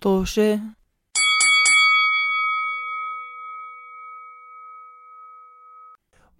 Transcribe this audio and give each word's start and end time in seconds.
طوشة 0.00 0.60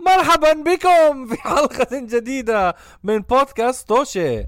مرحبا 0.00 0.52
بكم 0.52 1.26
في 1.26 1.40
حلقة 1.40 1.86
جديدة 1.92 2.76
من 3.02 3.18
بودكاست 3.18 3.88
توشة 3.88 4.46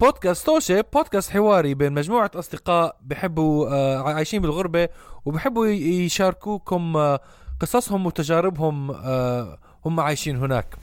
بودكاست 0.00 0.46
توشة 0.46 0.84
بودكاست 0.94 1.30
حواري 1.30 1.74
بين 1.74 1.92
مجموعة 1.92 2.30
أصدقاء 2.34 2.96
بحبوا 3.02 3.68
آه 3.68 4.02
عايشين 4.14 4.42
بالغربة 4.42 4.88
وبحبوا 5.24 5.66
يشاركوكم 5.66 6.96
آه 6.96 7.20
قصصهم 7.60 8.06
وتجاربهم 8.06 8.90
آه 8.90 9.58
هم 9.84 10.00
عايشين 10.00 10.36
هناك 10.36 10.76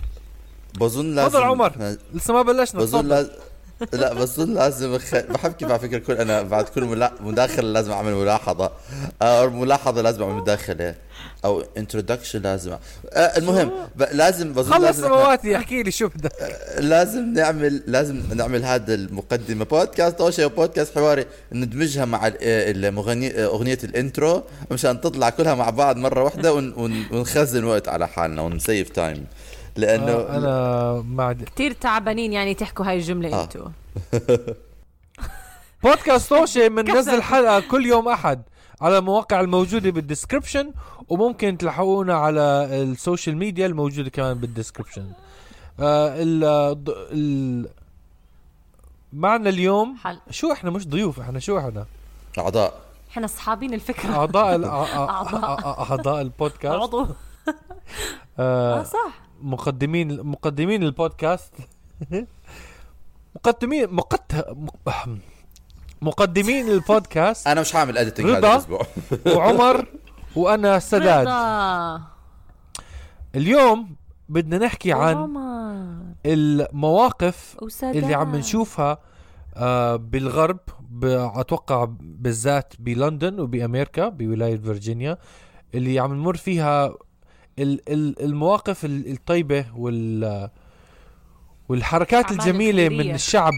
بظن 0.79 1.05
لازم 1.15 1.29
تفضل 1.29 1.43
عمر. 1.43 1.95
لسه 2.13 2.33
ما 2.33 2.41
بلشنا 2.41 2.81
بظن 2.81 2.99
تفضل. 2.99 3.09
لازم 3.09 3.31
لا 3.93 4.13
بظن 4.13 4.53
لازم 4.53 4.95
أخ... 4.95 5.15
بحب 5.15 5.51
كيف 5.51 5.69
على 5.69 5.79
فكرة 5.79 5.97
كل 5.97 6.13
أنا 6.13 6.41
بعد 6.41 6.65
كل 6.65 6.83
ملا... 6.83 7.11
مداخلة 7.19 7.71
لازم 7.71 7.91
أعمل 7.91 8.13
ملاحظة. 8.13 8.71
أو 9.21 9.49
ملاحظة 9.49 10.01
لازم 10.01 10.23
أعمل 10.23 10.33
مداخلة. 10.35 10.95
أو 11.45 11.63
introduction 11.77 12.41
لازم 12.41 12.71
آه 12.71 13.19
المهم 13.37 13.71
ب... 13.95 14.03
لازم 14.11 14.53
بظن 14.53 14.71
خلص 14.73 14.97
سماواتي 14.97 15.57
احكي 15.57 15.83
لي 15.83 15.91
شو 15.91 16.07
بدك؟ 16.07 16.31
لازم 16.79 17.33
نعمل 17.33 17.83
لازم 17.87 18.21
نعمل 18.35 18.63
هذا 18.65 18.93
المقدمة. 18.93 19.65
بودكاست 19.65 20.17
توشي 20.17 20.45
وبودكاست 20.45 20.95
حواري 20.95 21.25
ندمجها 21.51 22.05
مع 22.05 22.27
ال- 22.27 22.35
المغني 22.85 23.43
أغنية 23.43 23.77
ال 23.83 23.93
intro 23.93 24.43
مشان 24.71 25.01
تطلع 25.01 25.29
كلها 25.29 25.55
مع 25.55 25.69
بعض 25.69 25.97
مرة 25.97 26.23
واحدة 26.23 26.53
ون... 26.53 26.73
ون... 26.77 27.05
ونخزن 27.11 27.63
وقت 27.63 27.87
على 27.87 28.07
حالنا 28.07 28.41
ون 28.41 28.57
save 28.57 28.89
time 28.89 29.25
لأنه 29.75 30.11
آه 30.11 30.37
أنا 30.37 31.01
ما 31.07 31.23
عندي 31.23 31.45
كتير 31.45 31.71
تعبانين 31.71 32.33
يعني 32.33 32.53
تحكوا 32.53 32.85
هاي 32.85 32.95
الجملة 32.97 33.39
آه. 33.39 33.43
انتو. 33.43 33.65
بودكاست 35.83 36.29
توشي 36.29 36.69
بننزل 36.69 37.21
حلقة 37.21 37.59
كل 37.59 37.85
يوم 37.85 38.07
أحد 38.07 38.41
على 38.81 38.97
المواقع 38.97 39.39
الموجودة 39.39 39.89
بال 39.89 40.02
description 40.02 40.71
وممكن 41.09 41.57
تلحقونا 41.57 42.13
على 42.13 42.41
ال 42.71 42.81
social 42.81 43.37
media 43.37 43.65
الموجودة 43.65 44.09
كمان 44.09 44.33
بال 44.37 44.48
description 44.48 45.05
آه 45.79 46.13
ال 46.17 46.43
ال 47.11 47.69
معنا 49.13 49.49
اليوم 49.49 49.97
حل. 49.97 50.19
شو 50.29 50.51
إحنا؟ 50.51 50.69
مش 50.69 50.87
ضيوف 50.87 51.19
إحنا 51.19 51.39
شو 51.39 51.57
إحنا؟ 51.57 51.85
أعضاء. 52.37 52.81
إحنا 53.11 53.25
أصحابين 53.25 53.73
الفكرة. 53.73 54.15
أعضاء. 54.15 54.61
أع- 54.61 55.91
أعضاء 55.91 56.21
البودكاست. 56.21 56.75
عضو. 56.81 57.07
آه 58.39 58.79
آه 58.79 58.83
صح. 58.83 59.13
مقدمين 59.41 60.21
مقدمين 60.21 60.83
البودكاست. 60.83 61.53
مقدمين 63.35 63.93
مقت 63.93 64.47
مقدمين 66.01 66.69
البودكاست. 66.69 67.47
أنا 67.47 67.61
مش 67.61 67.75
هعمل 67.75 67.97
editing 67.97 68.25
رضا. 68.27 68.37
هذا 68.37 68.53
الأسبوع. 68.53 68.81
وعمر 69.35 69.87
وأنا 70.35 70.79
سداد. 70.79 71.27
اليوم 73.35 73.95
بدنا 74.29 74.57
نحكي 74.57 74.93
عن 74.93 75.33
المواقف 76.25 77.57
وسداد. 77.61 77.95
اللي 77.95 78.13
عم 78.13 78.35
نشوفها 78.35 78.97
آه 79.55 79.95
بالغرب 79.95 80.59
أتوقع 81.03 81.87
بالذات 81.99 82.73
بلندن 82.79 83.39
وبأمريكا 83.39 84.09
بولاية 84.09 84.57
فيرجينيا 84.57 85.17
اللي 85.75 85.99
عم 85.99 86.13
نمر 86.13 86.37
فيها 86.37 86.93
المواقف 87.59 88.85
ال- 88.85 89.11
الطيبة 89.11 89.65
وال 89.75 90.49
والحركات 91.69 92.31
الجميلة 92.31 92.83
من 92.89 92.95
الخيرية. 92.95 93.15
الشعب 93.15 93.53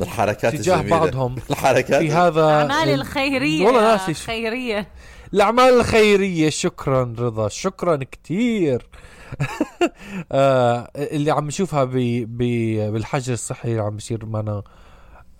الحركات 0.00 0.56
تجاه 0.56 0.74
الجميلة. 0.74 0.98
بعضهم 0.98 1.36
الحركات 1.50 2.02
في 2.02 2.10
هذا 2.12 2.42
أعمال 2.44 2.88
ال- 2.88 2.94
الخيرية 3.00 3.66
والله 3.66 3.80
ناسي 3.80 4.14
خيرية 4.14 4.88
الأعمال 5.34 5.64
الخيرية 5.80 6.50
شكرا 6.50 7.14
رضا 7.18 7.48
شكرا 7.48 7.96
كتير 7.96 8.86
آه 10.32 10.90
اللي 10.96 11.30
عم 11.30 11.46
نشوفها 11.46 11.84
ب 11.84 11.90
ب 12.28 12.38
بالحجر 12.92 13.32
الصحي 13.32 13.70
اللي 13.70 13.82
عم 13.82 13.94
بيصير 13.96 14.26
معنا 14.26 14.62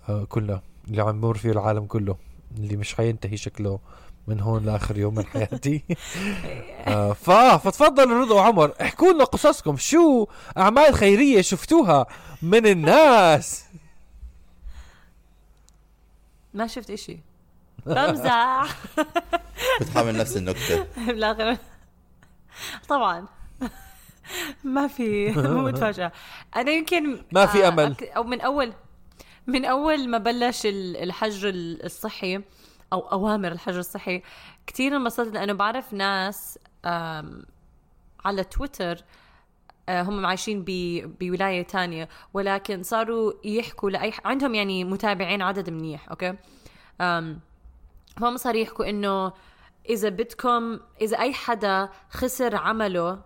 آه 0.09 0.23
كلنا 0.23 0.61
اللي 0.87 1.01
عم 1.01 1.21
بمر 1.21 1.37
فيه 1.37 1.51
العالم 1.51 1.85
كله 1.85 2.15
اللي 2.57 2.75
مش 2.77 2.95
حينتهي 2.95 3.37
شكله 3.37 3.79
من 4.27 4.39
هون 4.39 4.65
لآخر 4.65 4.97
يوم 4.97 5.15
من 5.15 5.25
حياتي. 5.25 5.83
آه 6.87 7.13
فا 7.13 7.57
فتفضل 7.57 8.09
رضا 8.09 8.35
وعمر 8.35 8.73
احكوا 8.81 9.13
لنا 9.13 9.23
قصصكم. 9.23 9.77
شو 9.77 10.27
أعمال 10.57 10.93
خيرية 10.95 11.41
شفتوها 11.41 12.05
من 12.41 12.67
الناس؟ 12.67 13.65
ما 16.53 16.67
شفت 16.67 16.89
إشي. 16.89 17.17
بمزح. 17.85 18.75
كنت 19.79 19.89
حامل 19.93 20.17
نفس 20.17 20.37
النكتة. 20.37 20.85
بالاخر 21.07 21.57
طبعا. 22.89 23.25
ما 24.63 24.87
في 24.87 25.31
مو 25.31 25.61
متفاجئة 25.61 26.11
أنا 26.55 26.71
يمكن 26.71 27.23
ما 27.31 27.45
في 27.45 27.65
آه، 27.65 27.67
أمل. 27.67 27.95
أك- 27.95 28.15
أو 28.17 28.23
من 28.23 28.41
اول 28.41 28.73
من 29.47 29.65
أول 29.65 30.09
ما 30.09 30.17
بلش 30.17 30.65
ال- 30.65 30.97
الحجر 30.97 31.49
ال- 31.49 31.85
الصحي 31.85 32.41
أو 32.95 32.99
أوامر 32.99 33.51
الحجر 33.51 33.79
الصحي. 33.79 34.21
كثير 34.67 34.95
انبسطت 34.95 35.33
لأنه 35.33 35.53
بعرف 35.53 35.93
ناس 35.93 36.59
على 38.25 38.43
تويتر 38.51 38.97
آه، 39.89 40.01
هم 40.01 40.25
عايشين 40.25 40.63
بولاية 41.19 41.61
تانية 41.61 42.09
ولكن 42.33 42.83
صاروا 42.83 43.33
يحكوا 43.43 43.89
لأي 43.89 44.13
عندهم 44.25 44.55
يعني 44.55 44.83
متابعين 44.83 45.41
عدد 45.41 45.69
منيح 45.69 46.09
أوكي؟ 46.09 46.33
فهم 48.17 48.37
صاروا 48.37 48.59
يحكوا 48.59 48.89
إنه 48.89 49.33
إذا 49.89 50.09
بدكم 50.09 50.79
إذا 51.01 51.19
أي 51.19 51.33
حدا 51.33 51.89
خسر 52.09 52.55
عمله 52.55 53.21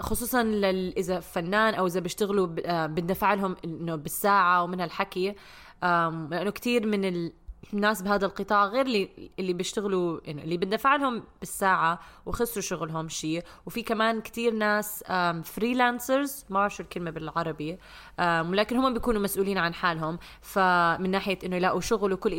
خصوصا 0.00 0.42
لل... 0.42 0.94
إذا 0.96 1.20
فنان 1.20 1.74
أو 1.74 1.86
إذا 1.86 2.00
بيشتغلوا 2.00 2.46
ب... 2.46 2.58
آه، 2.58 2.86
بندفع 2.86 3.34
لهم 3.34 3.56
إنه 3.64 3.96
بالساعة 3.96 4.62
ومن 4.62 4.80
هالحكي 4.80 5.34
لأنه 5.82 6.50
كثير 6.50 6.86
من 6.86 7.04
ال... 7.04 7.32
الناس 7.72 8.02
بهذا 8.02 8.26
القطاع 8.26 8.66
غير 8.66 8.86
اللي 8.86 9.30
اللي 9.38 9.52
بيشتغلوا 9.52 10.20
يعني 10.24 10.44
اللي 10.44 10.56
بندفع 10.56 10.96
لهم 10.96 11.22
بالساعة 11.40 12.00
وخسروا 12.26 12.62
شغلهم 12.62 13.08
شيء 13.08 13.42
وفي 13.66 13.82
كمان 13.82 14.20
كتير 14.20 14.52
ناس 14.54 15.04
freelancers 15.44 16.44
ما 16.50 16.54
بعرف 16.58 16.74
شو 16.74 16.82
الكلمة 16.82 17.10
بالعربي 17.10 17.78
ولكن 18.20 18.76
هم 18.76 18.92
بيكونوا 18.94 19.20
مسؤولين 19.22 19.58
عن 19.58 19.74
حالهم 19.74 20.18
فمن 20.40 21.10
ناحية 21.10 21.38
إنه 21.44 21.56
يلاقوا 21.56 21.80
شغل 21.80 22.12
وكل 22.12 22.32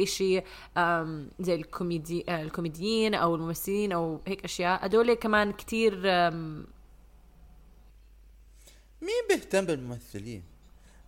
أم، 0.78 1.29
زي 1.39 1.56
الكوميدي 1.56 2.25
آه، 2.29 2.41
الكوميديين 2.44 3.13
أو 3.16 3.35
الممثلين 3.35 3.91
أو 3.91 4.22
هيك 4.28 4.44
أشياء 4.44 4.85
هدول 4.85 5.13
كمان 5.13 5.51
كتير 5.51 5.95
مين 9.01 9.23
بيهتم 9.29 9.66
بالممثلين؟ 9.66 10.44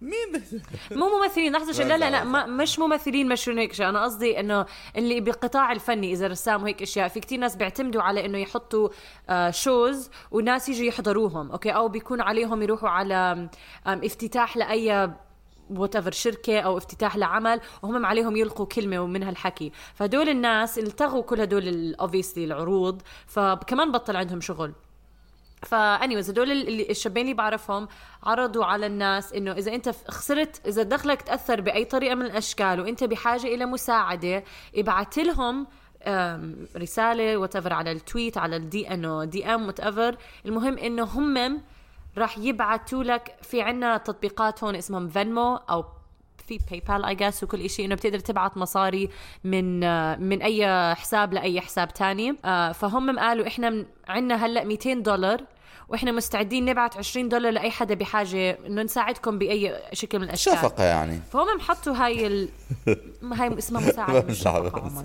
مين؟ 0.01 0.43
مو 0.91 1.19
ممثلين 1.19 1.53
لحظة 1.53 1.73
شوي. 1.73 1.85
لا 1.85 1.97
لا 1.97 2.09
لا 2.09 2.23
ما 2.23 2.45
مش 2.45 2.79
ممثلين 2.79 3.29
مشهورين 3.29 3.61
هيك 3.61 3.73
شيء. 3.73 3.89
أنا 3.89 4.03
قصدي 4.03 4.39
إنه 4.39 4.65
اللي 4.97 5.19
بالقطاع 5.19 5.71
الفني 5.71 6.11
إذا 6.11 6.27
رسام 6.27 6.63
وهيك 6.63 6.81
أشياء. 6.81 7.07
في 7.07 7.19
كتير 7.19 7.39
ناس 7.39 7.55
بيعتمدوا 7.55 8.01
على 8.01 8.25
إنه 8.25 8.37
يحطوا 8.37 8.89
آه 9.29 9.49
shows 9.49 10.09
وناس 10.31 10.69
يجوا 10.69 10.85
يحضروهم 10.85 11.51
okay؟ 11.51 11.69
أو 11.69 11.87
بيكون 11.87 12.21
عليهم 12.21 12.61
يروحوا 12.61 12.89
على 12.89 13.49
افتتاح 13.85 14.57
لأي 14.57 15.13
whatever 15.69 16.11
شركة 16.11 16.59
أو 16.59 16.77
افتتاح 16.77 17.17
لعمل 17.17 17.61
وهم 17.83 18.05
عليهم 18.05 18.35
يلقوا 18.35 18.65
كلمة 18.65 18.99
ومن 18.99 19.23
هالحكي. 19.23 19.71
فهدول 19.93 20.29
الناس 20.29 20.79
التغوا 20.79 21.21
كل 21.21 21.41
هدول 21.41 21.95
obviously 21.95 22.45
العروض 22.45 23.01
فكمان 23.27 23.91
بطل 23.91 24.15
عندهم 24.15 24.41
شغل. 24.41 24.73
ف 25.65 25.73
anyways 25.73 26.29
هدول 26.29 26.51
الشابين 26.89 27.23
اللي 27.23 27.33
بعرفهم 27.33 27.87
عرضوا 28.23 28.65
على 28.65 28.85
الناس 28.85 29.33
إنه 29.33 29.51
إذا 29.51 29.75
أنت 29.75 29.89
خسرت 30.07 30.67
إذا 30.67 30.83
دخلك 30.83 31.21
تأثر 31.21 31.61
بأي 31.61 31.85
طريقة 31.85 32.15
من 32.15 32.25
الأشكال 32.25 32.79
وأنت 32.79 33.03
بحاجة 33.03 33.47
إلى 33.47 33.65
مساعدة 33.65 34.43
ابعت 34.75 35.17
لهم 35.17 35.67
رسالة 36.77 37.37
what 37.37 37.73
على 37.73 37.91
ال 37.91 37.99
tweet 37.99 38.37
على 38.37 38.55
ال 38.55 38.74
D 38.74 38.93
انه 38.93 39.23
DM 39.23 39.67
what 39.67 39.79
المهم 40.45 40.77
إنه 40.77 41.03
هم 41.03 41.61
راح 42.17 42.37
يبعتوا 42.37 43.03
لك 43.03 43.35
في 43.41 43.61
عنا 43.61 43.97
تطبيقات 43.97 44.63
هون 44.63 44.75
اسمهم 44.75 45.07
Venmo 45.07 45.55
أو 45.55 45.85
في 46.47 46.59
PayPal 46.71 47.05
I 47.05 47.15
guess 47.15 47.43
وكل 47.43 47.69
شيء 47.69 47.85
إنه 47.85 47.95
بتقدر 47.95 48.19
تبعت 48.19 48.57
مصاري 48.57 49.09
من 49.43 49.83
آه، 49.83 50.15
من 50.15 50.41
أي 50.41 50.95
حساب 50.95 51.33
لأي 51.33 51.61
حساب 51.61 51.93
تاني. 51.93 52.35
آه، 52.45 52.71
فهم 52.71 53.19
قالوا 53.19 53.47
إحنا 53.47 53.85
عنا 54.07 54.45
هلأ 54.45 54.63
200 54.63 54.93
دولار 54.93 55.41
وإحنا 55.89 56.11
مستعدين 56.11 56.65
نبعت 56.65 56.97
20 56.97 57.29
دولار 57.29 57.51
لأي 57.51 57.71
حدا 57.71 57.95
بحاجة 57.95 58.57
إنه 58.67 58.83
نساعدكم 58.83 59.37
بأي 59.37 59.81
شكل 59.93 60.19
من 60.19 60.23
الاشكال 60.23 60.53
شفقة 60.53 60.83
يعني. 60.83 61.19
فهم 61.33 61.57
محطوا 61.57 61.93
هاي 61.93 62.27
ال... 62.27 62.49
هاي 63.33 63.57
اسمها 63.57 63.87
مساعدة 63.87 64.25
مش 64.29 64.47
عمر. 64.47 65.03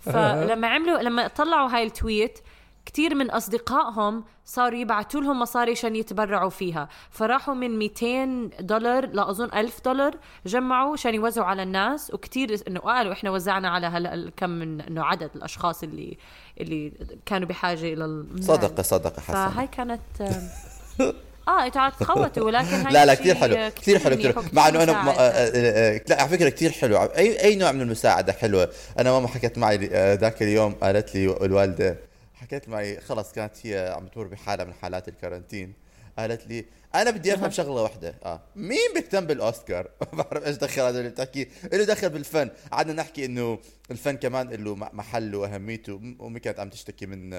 فلما 0.00 0.68
عملوا 0.68 0.98
لما 0.98 1.28
طلعوا 1.28 1.68
هاي 1.68 1.82
التويت 1.82 2.38
كتير 2.86 3.14
من 3.14 3.30
أصدقائهم 3.30 4.24
صاروا 4.46 4.78
يبعتوا 4.78 5.20
لهم 5.20 5.40
مصاري 5.40 5.72
عشان 5.72 5.96
يتبرعوا 5.96 6.50
فيها. 6.50 6.88
فراحوا 7.10 7.54
من 7.54 7.78
200 7.78 8.50
دولار 8.60 9.06
لأظن 9.06 9.48
1000 9.54 9.80
دولار 9.84 10.16
جمعوا 10.46 10.92
عشان 10.92 11.14
يوزعوا 11.14 11.46
على 11.46 11.62
الناس 11.62 12.14
وكتير 12.14 12.60
إنه 12.68 12.80
قالوا 12.80 13.12
إحنا 13.12 13.30
وزعنا 13.30 13.68
على 13.68 13.86
هلا 13.86 14.30
كم 14.36 14.50
من 14.50 14.80
إنه 14.80 15.04
عدد 15.04 15.30
الأشخاص 15.36 15.82
اللي 15.82 16.18
اللي 16.60 16.92
كانوا 17.26 17.48
بحاجة 17.48 17.92
إلى. 17.92 18.24
صدقة 18.40 18.82
صدقة 18.82 19.20
حسن. 19.20 19.32
فهاي 19.32 19.66
كانت 19.66 20.00
آه 21.48 21.66
أنتوا 21.66 21.80
عاد 21.80 21.92
تخوتوا 21.92 22.44
ولكن 22.44 22.66
هاي 22.66 22.92
لا 22.92 23.06
لا 23.06 23.14
كثير 23.14 23.34
حلو 23.34 23.70
كثير 23.76 23.98
حلو 23.98 24.16
كثير 24.16 24.34
مع 24.52 24.68
إنه 24.68 24.82
أنا 24.82 24.92
آه، 24.92 25.10
آه، 25.10 25.96
آه، 25.96 26.00
لا 26.08 26.20
على 26.20 26.28
فكرة 26.28 26.48
كثير 26.48 26.70
حلو. 26.70 26.96
أي 26.96 27.44
أي 27.44 27.56
نوع 27.56 27.72
من 27.72 27.80
المساعدة 27.80 28.32
حلوة. 28.32 28.68
أنا 28.98 29.10
ماما 29.10 29.28
حكت 29.28 29.58
معي 29.58 29.76
ذاك 30.16 30.42
اليوم 30.42 30.72
قالت 30.72 31.14
لي 31.14 31.36
الوالدة 31.44 32.11
حكت 32.42 32.68
معي 32.68 33.00
خلص 33.00 33.32
كانت 33.32 33.66
هي 33.66 33.94
عم 33.96 34.06
تمر 34.06 34.26
بحاله 34.26 34.64
من 34.64 34.74
حالات 34.74 35.08
الكارنتين 35.08 35.74
قالت 36.18 36.46
لي 36.46 36.64
أنا 36.94 37.10
بدي 37.10 37.34
أفهم 37.34 37.50
شغلة 37.50 37.82
واحدة 37.82 38.14
آه. 38.24 38.40
مين 38.56 38.94
بيهتم 38.94 39.26
بالأوسكار؟ 39.26 39.90
ما 40.12 40.22
بعرف 40.22 40.46
إيش 40.46 40.56
دخل 40.56 40.82
هذا 40.82 40.98
اللي 40.98 41.10
بتحكيه 41.10 41.48
له 41.72 41.84
دخل 41.84 42.10
بالفن. 42.10 42.50
قعدنا 42.72 42.92
نحكي 42.92 43.24
إنه 43.24 43.58
الفن 43.90 44.16
كمان 44.16 44.48
له 44.48 44.74
محله 44.74 45.38
وأهميته. 45.38 46.00
أمي 46.20 46.40
كانت 46.40 46.60
عم 46.60 46.68
تشتكي 46.68 47.06
من 47.06 47.30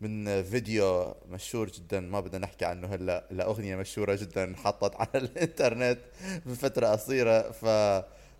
من 0.00 0.42
فيديو 0.42 1.14
مشهور 1.28 1.70
جدا 1.70 2.00
ما 2.00 2.20
بدنا 2.20 2.38
نحكي 2.38 2.64
عنه 2.64 2.94
هلأ 2.94 3.24
لاغنيه 3.30 3.76
مشهورة 3.76 4.14
جدا 4.14 4.44
انحطت 4.44 4.96
على 4.96 5.24
الإنترنت 5.24 5.98
بفترة 6.46 6.86
قصيرة. 6.86 7.50
ف 7.50 7.64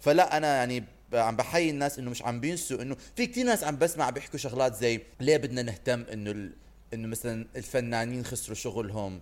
فلا 0.00 0.36
أنا 0.36 0.56
يعني 0.56 0.84
عم 1.14 1.36
بحيي 1.36 1.70
الناس 1.70 1.98
إنه 1.98 2.10
مش 2.10 2.22
عم 2.22 2.40
بينسوا 2.40 2.82
إنه 2.82 2.96
في 3.16 3.26
كثير 3.26 3.46
ناس 3.46 3.64
عم 3.64 3.76
بسمع 3.78 4.10
بيحكوا 4.10 4.38
شغلات 4.38 4.74
زي 4.76 5.00
ليه 5.20 5.36
بدنا 5.36 5.62
نهتم 5.62 6.04
إنه 6.12 6.30
ال... 6.30 6.52
إنه 6.94 7.08
مثلا 7.08 7.46
الفنانين 7.56 8.24
خسروا 8.24 8.54
شغلهم؟ 8.56 9.20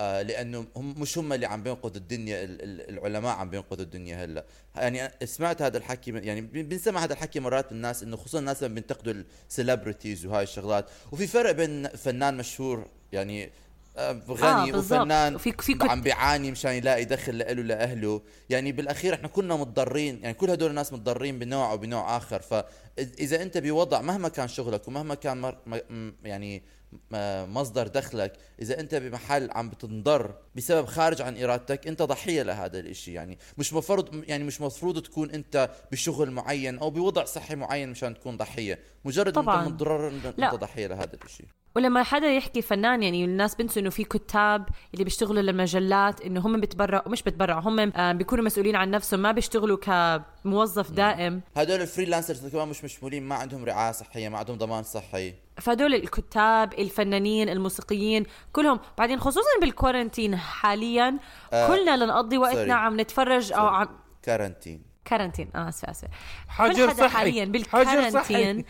آه 0.00 0.22
لأنه 0.22 0.66
هم 0.76 1.00
مش 1.00 1.18
هم 1.18 1.32
اللي 1.32 1.46
عم 1.46 1.62
بينقذوا 1.62 1.96
الدنيا 1.96 2.44
ال- 2.44 2.62
ال- 2.62 2.88
العلماء 2.98 3.36
عم 3.36 3.50
بينقذوا 3.50 3.84
الدنيا 3.84 4.24
هلأ. 4.24 4.44
يعني 4.76 5.10
سمعت 5.26 5.62
هذا 5.62 5.78
الحكي 5.78 6.10
يعني 6.10 6.40
بن- 6.40 6.62
بنسمع 6.62 7.04
هذا 7.04 7.12
الحكي 7.12 7.40
مرات 7.40 7.72
من 7.72 7.76
الناس 7.76 8.02
إنه 8.02 8.16
خصوصا 8.16 8.38
الناس 8.38 8.62
لما 8.62 8.74
بينتقدوا 8.74 9.14
السليبرتيز 9.50 10.26
وهاي 10.26 10.42
الشغلات. 10.42 10.86
وفي 11.12 11.26
فرق 11.26 11.50
بين 11.50 11.88
فنان 11.88 12.36
مشهور 12.36 12.86
يعني 13.12 13.50
غني 14.30 14.72
بالضبط. 14.72 15.00
وفنان 15.00 15.38
في- 15.38 15.52
في 15.60 15.78
عم 15.82 16.02
بيعاني 16.02 16.50
مشان 16.50 16.72
يلاقي 16.72 17.04
دخل 17.04 17.38
له 17.38 17.52
لأهله 17.52 18.22
يعني 18.50 18.72
بالأخير 18.72 19.14
إحنا 19.14 19.28
كلنا 19.28 19.56
متضررين 19.56 20.20
يعني 20.22 20.34
كل 20.34 20.50
هدول 20.50 20.70
الناس 20.70 20.92
متضررين 20.92 21.38
بنوع 21.38 21.70
أو 21.72 21.78
بنوع 21.78 22.16
آخر 22.16 22.42
فإذا 22.42 23.42
أنت 23.42 23.58
بوضع 23.58 24.00
مهما 24.00 24.28
كان 24.28 24.48
شغلك 24.48 24.88
ومهما 24.88 25.14
كان 25.14 25.40
مر 25.40 25.56
م- 25.66 26.12
يعني 26.24 26.62
مصدر 27.46 27.86
دخلك. 27.86 28.32
إذا 28.62 28.80
أنت 28.80 28.94
بمحل 28.94 29.50
عم 29.52 29.68
بتنضر 29.70 30.34
بسبب 30.56 30.86
خارج 30.86 31.22
عن 31.22 31.42
إرادتك 31.42 31.86
أنت 31.86 32.02
ضحية 32.02 32.42
لهذا 32.42 32.78
الإشي. 32.78 33.12
يعني 33.12 33.38
مش 33.58 33.72
مفروض 33.72 34.24
يعني 34.28 34.44
مش 34.44 34.60
مفروض 34.60 35.02
تكون 35.02 35.30
أنت 35.30 35.70
بشغل 35.92 36.30
معين 36.30 36.78
أو 36.78 36.90
بوضع 36.90 37.24
صحي 37.24 37.54
معين 37.54 37.90
مشان 37.90 38.14
تكون 38.14 38.36
ضحية. 38.36 38.78
مجرد 39.04 39.32
طبعاً. 39.32 39.62
انت 39.62 39.68
متضرر 39.72 40.08
أنت 40.08 40.34
لا. 40.38 40.54
ضحية 40.54 40.86
لهذا 40.86 41.14
الإشي. 41.14 41.44
ولما 41.76 42.02
حدا 42.02 42.26
يحكي 42.26 42.62
فنان 42.62 43.02
يعني 43.02 43.24
الناس 43.24 43.54
بنسوا 43.54 43.82
إنه 43.82 43.90
في 43.90 44.04
كتاب 44.04 44.68
اللي 44.94 45.04
بيشتغلوا 45.04 45.42
للمجلات 45.42 46.20
إنه 46.20 46.40
هم 46.40 46.60
بتبرعوا 46.60 47.08
مش 47.08 47.22
بتبرعوا 47.22 47.60
هم 47.60 47.80
آه، 47.80 48.12
بيكونوا 48.12 48.44
مسؤولين 48.44 48.76
عن 48.76 48.90
نفسهم 48.90 49.20
ما 49.20 49.32
بيشتغلوا 49.32 49.76
كموظف 50.44 50.90
دائم. 50.90 51.40
هدول 51.56 51.80
الفريلانسرز 51.80 52.46
كمان 52.46 52.68
مش 52.68 52.84
مشمولين 52.84 53.22
ما 53.22 53.34
عندهم 53.34 53.64
رعاية 53.64 53.92
صحية 53.92 54.28
ما 54.28 54.38
عندهم 54.38 54.58
ضمان 54.58 54.82
صحي. 54.82 55.34
فهدول 55.60 55.94
الكتاب 55.94 56.72
الفنانين 56.72 57.48
الموسيقيين 57.48 58.26
كلهم. 58.52 58.80
بعدين 58.98 59.20
خصوصا 59.20 59.60
بال 59.60 59.73
quarantine 59.73 60.36
حاليا 60.36 61.18
آه، 61.52 61.68
كلنا 61.68 62.04
لنقضي. 62.04 62.38
وقتنا 62.38 62.74
عم 62.74 63.00
نتفرج 63.00 63.52
أو 63.52 63.66
عم 63.66 63.88
كارنتين. 64.22 64.82
كارنتين. 65.04 65.50
آه 65.54 65.68
اسفه 65.68 65.90
اسفه 65.90 66.08
حجر 66.48 66.92
صحي. 66.94 67.08
حاليا. 67.08 67.42
حجر 67.44 67.50
بال 67.52 67.69
quarantine. 67.69 68.64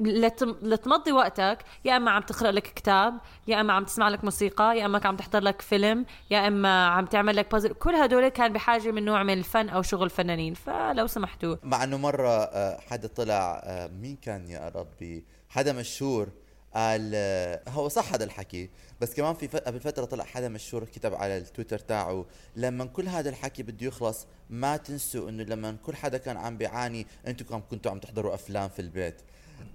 لتم... 0.00 0.56
لتمضي 0.62 1.12
وقتك 1.12 1.58
يا 1.84 1.96
إما 1.96 2.10
عم 2.10 2.22
تقرا 2.22 2.50
لك 2.50 2.62
كتاب 2.62 3.14
يا 3.48 3.60
إما 3.60 3.72
عم 3.72 3.84
تسمع 3.84 4.08
لك 4.08 4.24
موسيقى 4.24 4.78
يا 4.78 4.86
إما 4.86 5.00
عم 5.04 5.16
تحضر 5.16 5.40
لك 5.40 5.62
فيلم 5.62 6.06
يا 6.30 6.48
إما 6.48 6.86
عم 6.86 7.06
تعمل 7.06 7.36
لك 7.36 7.52
بازل 7.52 7.72
كل 7.72 7.94
هدول 7.94 8.28
كان 8.28 8.52
بحاجة 8.52 8.90
من 8.90 9.04
نوع 9.04 9.22
من 9.22 9.38
الفن 9.38 9.68
أو 9.68 9.82
شغل 9.82 10.10
فنانين. 10.10 10.54
فلو 10.54 11.06
سمحتوا. 11.06 11.56
مع 11.62 11.84
إنه 11.84 11.98
مرة 11.98 12.28
آه، 12.28 12.80
حدا 12.90 13.08
طلع 13.08 13.60
آه، 13.64 13.86
مين 13.86 14.16
كان 14.16 14.50
يا 14.50 14.72
ربي؟ 14.74 15.24
حدا 15.56 15.72
مشهور 15.72 16.28
قال 16.74 17.14
هو 17.68 17.88
صح 17.88 18.12
هذا 18.12 18.24
الحكي 18.24 18.70
بس 19.00 19.14
كمان 19.14 19.34
في 19.34 19.46
قبل 19.46 19.80
فترة 19.80 20.04
طلع 20.04 20.24
حدا 20.24 20.48
مشهور 20.48 20.84
كتب 20.84 21.14
على 21.14 21.38
التويتر 21.38 21.78
تاعه 21.78 22.26
لما 22.56 22.84
كل 22.84 23.08
هذا 23.08 23.28
الحكي 23.28 23.62
بده 23.62 23.86
يخلص 23.86 24.26
ما 24.50 24.76
تنسوا 24.76 25.28
إنه 25.28 25.42
لما 25.42 25.76
كل 25.86 25.96
حدا 25.96 26.18
كان 26.18 26.36
عم 26.36 26.58
بيعاني 26.58 27.06
أنتم 27.26 27.60
كنتوا 27.70 27.90
عم 27.90 27.98
تحضروا 27.98 28.34
أفلام 28.34 28.68
في 28.68 28.82
البيت. 28.82 29.14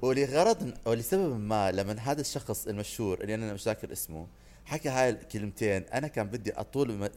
ولغرض 0.02 0.74
ولسبب 0.86 1.40
ما 1.40 1.72
لما 1.72 2.00
هذا 2.00 2.22
الشخص 2.22 2.68
المشهور 2.68 3.22
اللي 3.22 3.36
أنا 3.36 3.54
مش 3.54 3.64
ذاكر 3.66 3.92
اسمه 3.92 4.28
حكى 4.66 4.90
هاي 4.90 5.10
الكلمتين 5.10 5.84
أنا 5.84 6.08
كان 6.08 6.28
بدي 6.28 6.54
أطول 6.54 7.10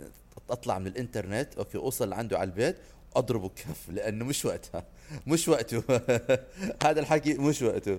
أطلع 0.50 0.78
من 0.78 0.86
الإنترنت 0.86 1.54
أوكي 1.54 1.78
أوصل 1.78 2.08
لعنده 2.08 2.38
على 2.38 2.50
البيت 2.50 2.76
أضربه 3.16 3.48
كف 3.48 3.90
لأنه 3.90 4.24
مش 4.24 4.44
وقتها 4.44 4.84
مش 5.26 5.48
وقته. 5.48 5.82
هذا 6.84 7.00
الحكي 7.00 7.34
مش 7.34 7.62
وقته. 7.62 7.98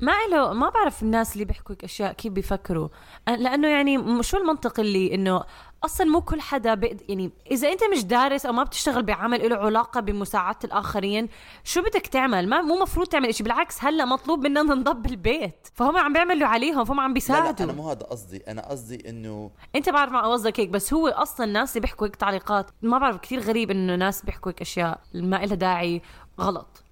ما 0.00 0.26
له 0.30 0.52
ما 0.52 0.68
بعرف 0.68 1.02
الناس 1.02 1.32
اللي 1.32 1.44
بيحكوا 1.44 1.74
أشياء 1.84 2.12
كيف 2.12 2.32
بيفكروا. 2.32 2.88
لأنه 3.28 3.68
يعني 3.68 4.22
شو 4.22 4.36
المنطق 4.36 4.80
اللي 4.80 5.14
إنه 5.14 5.44
أصلا 5.84 6.06
مو 6.06 6.20
كل 6.20 6.40
حدا 6.40 6.74
بقد 6.74 7.02
يعني 7.08 7.30
إذا 7.50 7.72
أنت 7.72 7.80
مش 7.92 8.04
دارس 8.04 8.46
أو 8.46 8.52
ما 8.52 8.64
بتشتغل 8.64 9.02
بعمل 9.02 9.50
له 9.50 9.56
علاقة 9.56 10.00
بمساعدة 10.00 10.58
الآخرين 10.64 11.28
شو 11.64 11.82
بدك 11.82 12.06
تعمل؟ 12.06 12.48
ما 12.48 12.62
مو 12.62 12.78
مفروض 12.82 13.06
تعمل 13.06 13.34
شيء 13.34 13.44
بالعكس 13.44 13.84
هلأ 13.84 14.04
مطلوب 14.04 14.46
منا 14.46 14.62
ننضب 14.62 15.02
بالبيت 15.02 15.68
فهم 15.74 15.96
عم 15.96 16.12
بيعملوا 16.12 16.48
عليهم 16.48 16.84
فهم 16.84 17.00
عم 17.00 17.04
لا 17.04 17.08
لا 17.08 17.14
بيساعدوا. 17.14 17.64
أنا 17.64 17.72
مو 17.72 17.90
هذا 17.90 18.02
قصدي. 18.02 18.36
أنا 18.48 18.68
قصدي 18.68 19.08
إنه 19.08 19.50
أنت 19.76 19.88
بعرف 19.88 20.12
ما 20.12 20.32
قصدك 20.32 20.60
هيك 20.60 20.68
بس 20.68 20.94
هو 20.94 21.08
أصلا 21.08 21.46
الناس 21.46 21.70
اللي 21.70 21.80
بيحكوا 21.80 22.06
هيك 22.06 22.16
تعليقات 22.16 22.70
ما 22.82 22.98
بعرف 22.98 23.16
كثير 23.16 23.40
غريب 23.40 23.70
إنه 23.70 23.96
ناس 23.96 24.24
بيحكوا 24.24 24.50
هيك 24.50 24.60
أشياء 24.60 25.00
ما 25.14 25.36
لها 25.36 25.54
داعي 25.54 26.02
غلط. 26.40 26.84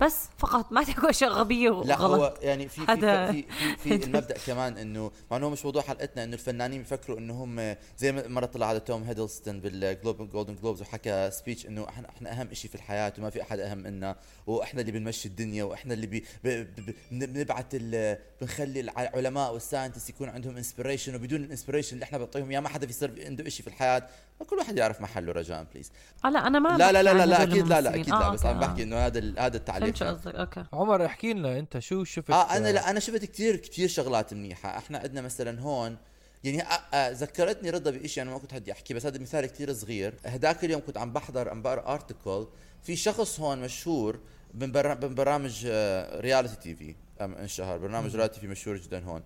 بس 0.00 0.16
فقط 0.38 0.72
ما 0.72 0.84
تحكوا 0.84 1.10
اشياء 1.10 1.30
غبيه 1.38 1.70
وغلط 1.70 1.86
لا 1.88 2.00
هو 2.00 2.34
يعني 2.42 2.68
في 2.68 2.86
في 2.86 2.92
هذا- 2.92 3.32
في, 3.32 3.42
في, 3.82 3.98
في 3.98 4.04
المبدأ 4.04 4.34
كمان 4.46 4.78
إنه 4.78 5.10
مع 5.30 5.36
إنه 5.36 5.50
مش 5.50 5.64
موضوع 5.64 5.82
حلقتنا 5.82 6.24
إنه 6.24 6.34
الفنانين 6.34 6.78
بيفكروا 6.78 7.18
إنه 7.18 7.34
هم 7.44 7.76
زي 7.98 8.12
ما 8.12 8.28
مرة 8.28 8.46
طلع 8.46 8.66
على 8.66 8.80
توم 8.80 9.02
هيدلستون 9.02 9.60
بال 9.60 9.80
Globe 9.80 10.30
Golden 10.30 10.56
Globes 10.56 10.80
وحكى 10.82 11.30
speech 11.32 11.66
إنه 11.66 11.88
إحنا 11.88 12.08
إحنا 12.08 12.32
أهم 12.40 12.54
شيء 12.54 12.70
في 12.70 12.74
الحياة 12.76 13.12
وما 13.18 13.30
في 13.30 13.42
أحد 13.42 13.58
أهم 13.60 13.78
منا 13.78 14.16
وإحنا 14.46 14.80
اللي 14.80 14.92
بنمشي 14.92 15.28
الدنيا 15.28 15.64
وإحنا 15.64 15.94
اللي 15.94 16.06
بي 16.06 16.24
ب- 16.44 16.48
ب- 16.48 16.80
ب- 16.80 16.94
بن- 17.10 17.26
بنبعت 17.26 17.66
ال- 17.74 18.18
بنخلي 18.40 18.80
العلماء 18.80 19.52
وال 19.52 19.61
scientists 19.61 20.08
يكون 20.10 20.28
عندهم 20.28 20.56
inspiration 20.56 21.14
وبدون 21.14 21.44
ال 21.44 21.48
inspiration 21.48 21.94
اللي 21.94 22.04
إحنا 22.04 22.18
بنعطيهم 22.18 22.50
إياه 22.50 22.60
ما 22.60 22.68
حدا 22.68 22.86
بيصير 22.86 23.24
عنده 23.26 23.48
شيء 23.48 23.62
في 23.62 23.68
الحياة. 23.70 24.08
كل 24.46 24.56
واحد 24.56 24.78
يعرف 24.78 25.00
محله 25.00 25.32
رجاء 25.32 25.66
please 25.74 25.92
آه 26.24 26.30
لا 26.30 26.46
أنا 26.46 26.58
ما 26.58 26.68
لا 26.68 26.92
لا 26.92 27.02
لا 27.02 27.12
لا, 27.14 27.26
لا 27.26 27.42
أكيد 27.42 27.66
لا 27.68 27.80
لا. 27.80 27.94
أكيد 27.94 28.12
آه، 28.12 28.18
لا 28.20 28.28
بس 28.30 28.46
عم 28.46 28.56
آه. 28.56 28.66
بحكي 28.66 28.82
إنه 28.82 28.96
هذا 28.96 29.18
ال- 29.18 29.38
هذا 29.38 29.56
التعليق. 29.56 29.84
فهمت 29.84 29.96
شو 29.96 30.04
قصدك. 30.04 30.34
okay. 30.34 30.64
عمر 30.72 31.06
احكي 31.06 31.32
لنا 31.32 31.58
أنت 31.58 31.78
شو 31.78 32.04
شفت؟ 32.04 32.30
آه 32.30 32.56
أنا 32.56 32.72
لا 32.72 32.90
أنا 32.90 33.00
شفت 33.00 33.24
كثير 33.24 33.56
كثير 33.56 33.88
شغلات 33.88 34.34
منيحة. 34.34 34.78
إحنا 34.78 34.98
عندنا 34.98 35.20
مثلا 35.20 35.60
هون 35.60 35.96
يعني 36.44 36.62
آه 36.62 36.66
آه 36.94 37.10
ذكرتني 37.10 37.70
رضا 37.70 37.90
بشيء 37.90 38.22
أنا 38.22 38.30
ما 38.30 38.38
كنت 38.38 38.54
بدي 38.54 38.72
احكي 38.72 38.94
بس 38.94 39.06
هذا 39.06 39.18
مثال 39.18 39.46
كثير 39.46 39.72
صغير. 39.72 40.14
هداك 40.26 40.64
اليوم 40.64 40.80
كنت 40.86 40.98
عم 40.98 41.12
بحضر 41.12 41.48
عم 41.48 41.62
بقرأ 41.62 41.94
article 41.94 42.46
في 42.82 42.96
شخص 42.96 43.40
هون 43.40 43.58
مشهور 43.58 44.18
من, 44.54 44.72
برا 44.72 44.94
من 44.94 45.14
برامج 45.14 45.66
آه 45.70 46.20
reality 46.20 46.56
TV 46.56 46.94
انشهر 47.20 47.78
برنامج 47.78 48.16
reality 48.16 48.34
TV 48.34 48.46
مشهور 48.48 48.76
جدا 48.76 49.04
هون. 49.04 49.22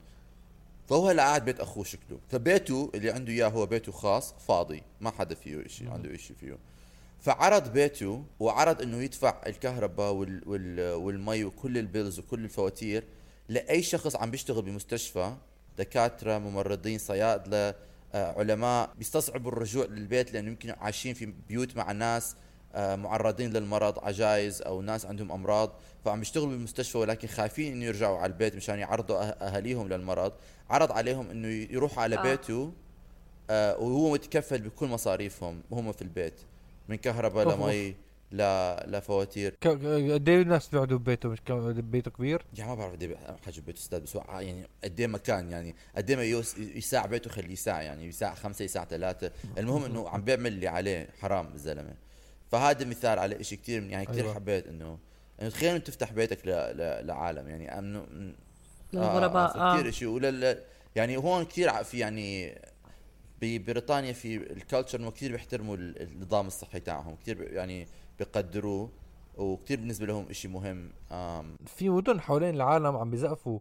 فهو 0.88 1.08
هلا 1.08 1.22
قاعد 1.22 1.44
بيت 1.44 1.60
أخوه 1.60 1.84
شكله. 1.84 2.18
فبيته 2.28 2.90
اللي 2.94 3.10
عنده 3.10 3.32
إياه 3.32 3.48
هو 3.48 3.66
بيته 3.66 3.92
خاص 3.92 4.34
فاضي 4.48 4.82
ما 5.00 5.10
حدا 5.10 5.34
فيه 5.34 5.66
شيء 5.68 5.90
عنده 5.90 6.16
شيء 6.16 6.36
فيه. 6.40 6.58
فعرض 7.20 7.72
بيته 7.72 8.24
وعرض 8.40 8.82
إنه 8.82 9.02
يدفع 9.02 9.40
الكهرباء 9.46 10.12
وال 10.12 10.42
وال 10.46 10.92
والمي 10.94 11.44
وكل 11.44 11.78
البيلز 11.78 12.18
وكل 12.18 12.44
الفواتير 12.44 13.04
لأي 13.48 13.82
شخص 13.82 14.16
عم 14.16 14.30
بيشتغل 14.30 14.62
بمستشفى 14.62 15.34
دكاترة 15.78 16.38
ممرضين 16.38 16.98
صيادلة 16.98 17.74
آه، 18.14 18.38
علماء 18.38 18.90
بيستصعبوا 18.98 19.52
الرجوع 19.52 19.84
للبيت 19.84 20.32
لأنه 20.32 20.48
يمكن 20.48 20.70
عايشين 20.70 21.14
في 21.14 21.32
بيوت 21.48 21.76
مع 21.76 21.92
ناس 21.92 22.36
معرضين 22.76 23.52
للمرض 23.52 23.98
عجايز 24.04 24.62
أو 24.62 24.82
ناس 24.82 25.06
عندهم 25.06 25.32
أمراض 25.32 25.72
فعم 26.04 26.18
بيشتغلوا 26.18 26.48
بالمستشفى 26.50 26.98
ولكن 26.98 27.28
خايفين 27.28 27.72
إنه 27.72 27.84
يرجعوا 27.84 28.18
على 28.18 28.32
البيت 28.32 28.56
مشان 28.56 28.78
يعرضوا 28.78 29.16
أه- 29.16 29.42
أهاليهم 29.42 29.88
للمرض 29.88 30.32
عرض 30.70 30.92
عليهم 30.92 31.30
إنه 31.30 31.48
يروحوا 31.48 32.02
على 32.02 32.18
آه. 32.18 32.22
بيته 32.22 32.72
آه، 33.50 33.76
وهو 33.78 34.12
متكفل 34.12 34.60
بكل 34.60 34.86
مصاريفهم 34.86 35.62
وهم 35.70 35.92
في 35.92 36.02
البيت 36.02 36.34
من 36.88 36.96
كهرباء 36.96 37.44
أوه. 37.46 37.54
لمي 37.72 37.94
ل- 38.32 38.96
لفواتير 38.96 39.54
قد 39.62 40.28
إيه 40.28 40.42
الناس 40.42 40.68
بيقعدوا 40.68 40.98
ببيته 40.98 41.34
بيته 41.80 42.10
كبير؟ 42.10 42.44
يعني 42.54 42.70
ما 42.70 42.76
بعرف 42.76 42.92
قد 42.92 43.02
إيه 43.02 43.16
حاجة 43.44 43.60
بيته 43.66 43.78
أستاذ 43.78 44.00
بس 44.00 44.14
يعني 44.14 44.66
قد 44.84 45.00
إيه 45.00 45.06
مكان 45.06 45.50
يعني 45.50 45.74
قد 45.96 46.10
إيه 46.10 46.16
ما 46.16 46.24
يساع 46.76 47.06
بيته 47.06 47.30
خليه 47.30 47.52
يساع 47.52 47.82
يعني 47.82 48.06
يساع 48.06 48.34
خمسة 48.34 48.64
يساع 48.64 48.84
ثلاثة 48.84 49.30
المهم 49.58 49.84
إنه 49.84 50.08
عم 50.08 50.22
بيعمل 50.24 50.46
اللي 50.52 50.68
عليه 50.68 51.08
حرام 51.20 51.52
الزلمة 51.54 51.94
فهذا 52.52 52.84
مثال 52.84 53.18
على 53.18 53.44
شيء 53.44 53.58
كثير 53.58 53.82
يعني 53.82 54.06
كثير 54.06 54.24
أيوة. 54.24 54.34
حبيت 54.34 54.66
انه 54.66 54.98
إنه 55.42 55.50
تخيل 55.50 55.70
إنه 55.70 55.78
تفتح 55.78 56.12
بيتك 56.12 56.46
ل... 56.46 56.50
ل... 56.50 57.06
لعالم 57.06 57.48
يعني 57.48 57.78
انه 57.78 58.06
للغرباء 58.92 59.56
آه 59.56 59.74
آه 59.74 59.78
كثير 59.80 59.90
شيء 59.90 60.08
ولل 60.08 60.58
يعني 60.96 61.16
هون 61.16 61.44
كثير 61.44 61.84
في 61.84 61.98
يعني 61.98 62.58
ببريطانيا 63.42 64.12
في 64.12 64.36
الكالتشر 64.36 65.00
إنه 65.00 65.10
كثير 65.10 65.32
بيحترموا 65.32 65.76
ال- 65.76 66.02
النظام 66.02 66.46
الصحي 66.46 66.80
تاعهم 66.80 67.16
كثير 67.16 67.52
يعني 67.52 67.86
بيقدروه 68.18 68.90
وكثير 69.36 69.78
بالنسبة 69.78 70.06
لهم 70.06 70.26
إشي 70.30 70.48
مهم 70.48 70.90
آم 71.12 71.56
في 71.66 71.88
مدن 71.88 72.20
حوالين 72.20 72.54
العالم 72.54 72.96
عم 72.96 73.10
بيزقفوا 73.10 73.58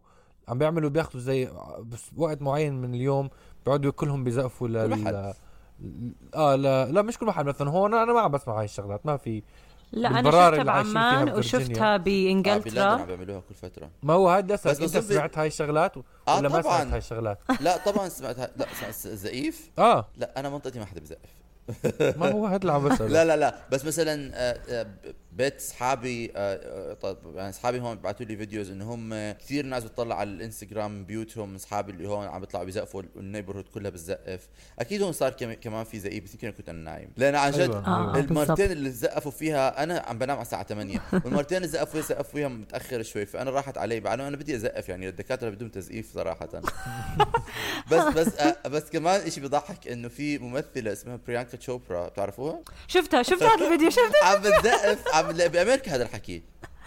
عم 0.48 0.58
بيعملوا 0.58 0.90
بياخذوا 0.90 1.22
زي 1.22 1.50
بس 1.80 2.10
وقت 2.18 2.42
معين 2.42 2.74
من 2.74 2.94
اليوم 2.96 3.30
بيقعدوا 3.66 3.92
كلهم 3.92 4.24
بيزقفوا 4.24 4.68
لل. 4.68 5.34
آه 6.36 6.56
لا 6.56 6.86
لا 6.92 7.02
مش 7.02 7.18
كل 7.18 7.26
محل 7.26 7.46
مثلا. 7.46 7.70
هون 7.70 7.94
أنا 7.94 8.14
ما 8.14 8.20
عم 8.22 8.32
بسمع 8.32 8.60
هاي 8.60 8.66
الشغلات 8.66 9.06
ما 9.06 9.18
في 9.18 9.44
لا 9.92 10.10
أنا 10.10 10.32
شفتها 10.32 10.64
بعمان. 10.64 11.30
وشفتها 11.30 11.94
آه 11.94 11.98
بلندن 11.98 12.50
عم 12.52 12.60
بانجلترا 12.60 12.96
بيعملوها 13.06 13.42
كل 13.50 13.56
فترة. 13.56 13.90
ما 14.04 14.14
هو 14.14 14.30
هذا 14.30 14.54
بس 14.54 14.68
اسالك 14.68 14.96
انت 14.96 15.06
سمعت 15.06 15.38
هاي 15.38 15.48
الشغلات 15.48 15.94
آه 16.28 16.38
ولا 16.38 16.50
ما 16.50 16.62
طبعاً. 16.62 16.78
سمعت 16.78 16.88
هاي 16.92 16.98
الشغلات؟ 16.98 17.40
لا 17.62 17.78
طبعا 17.86 18.10
سمعتها 18.10 18.50
لا 18.58 18.66
سمعت 18.80 18.94
زقيف. 19.18 19.70
آه. 19.80 20.08
لا 20.18 20.40
أنا 20.40 20.50
منطقتي 20.50 20.80
ما 20.80 20.86
حدا 20.86 21.00
بزقف 21.02 21.42
ما 22.18 22.32
هو 22.32 22.46
هذا 22.46 22.56
اللي 22.62 22.72
عم 22.72 22.90
بسأله. 22.90 23.08
لا 23.14 23.26
لا 23.26 23.38
لا. 23.38 23.56
بس 23.72 23.86
مثلا 23.86 24.32
آه، 24.34 24.60
آه، 24.70 24.88
بيت 25.32 25.56
اصحابي 25.56 26.32
آه، 26.36 26.92
آه، 26.92 26.94
طب 26.94 27.18
يعني 27.36 27.50
اصحابي 27.50 27.80
هون 27.80 27.96
بعثوا 27.98 28.26
لي 28.26 28.38
videos 28.38 28.72
انه 28.72 28.94
هم 28.94 29.32
كثير 29.32 29.66
ناس 29.66 29.84
بتطلع 29.84 30.16
على 30.16 30.30
الإنستغرام 30.30 31.06
بيوتهم 31.06 31.56
اصحابي 31.56 31.92
اللي 31.92 32.10
هون 32.10 32.28
عم 32.28 32.40
بيطلعوا 32.40 32.66
بيزقفوا 32.66 33.02
وال 33.16 33.23
neighborhood 33.23 33.68
كلها 33.68 33.92
بتزقف 33.92 34.48
أكيد 34.80 35.02
هون 35.02 35.12
صار 35.12 35.32
كم- 35.32 35.54
كمان 35.54 35.84
في 35.84 36.00
زئيب 36.00 36.24
بس 36.24 36.34
يمكن 36.34 36.52
كنت 36.52 36.70
أنا 36.70 36.92
نايم 36.92 37.10
لأن 37.18 37.36
عن 37.36 37.52
جد 37.52 37.60
أيوة. 37.60 37.88
آه،. 37.88 38.20
المرتين 38.20 38.72
اللي 38.72 38.92
زقفوا 38.92 39.32
فيها 39.32 39.84
أنا 39.84 40.00
عم 40.08 40.18
بنام 40.18 40.36
على 40.38 40.46
الساعة 40.46 40.64
8 40.64 41.02
والمرتين 41.26 41.58
اللي 41.58 41.68
زقفوا 41.68 42.02
فيها 42.02 42.02
زقفوا 42.02 42.32
فيها 42.32 42.48
متأخر 42.48 43.04
شوي 43.04 43.26
فأنا 43.26 43.52
راحت 43.52 43.78
علي 43.78 44.00
بعد 44.00 44.20
أنا 44.20 44.38
بدي 44.38 44.56
أزقف 44.56 44.90
يعني 44.90 45.10
الدكاترة 45.10 45.50
بدون 45.50 45.72
تزقيف 45.72 46.14
صراحة 46.14 46.50
بس 47.92 48.04
بس 48.04 48.30
بس 48.66 48.90
كمان 48.90 49.30
شيء 49.30 49.44
بيضحك 49.44 49.88
إنه 49.88 50.08
في 50.08 50.38
ممثلة 50.38 50.92
اسمها 50.92 51.20
بريانكا 51.28 51.58
تشوبرا 51.58 52.08
بتعرفوها؟ 52.08 52.60
شفتها 52.88 53.24
شفت 53.24 53.44
هذا 53.44 53.66
الفيديو 53.66 53.90
شفت 53.90 54.24
عم 54.24 54.42
بتزقف 54.42 55.16
عم 55.22 55.32
لا، 55.32 55.48
بأمريكا 55.48 55.96
هذا 55.96 56.04
الحكي. 56.04 56.42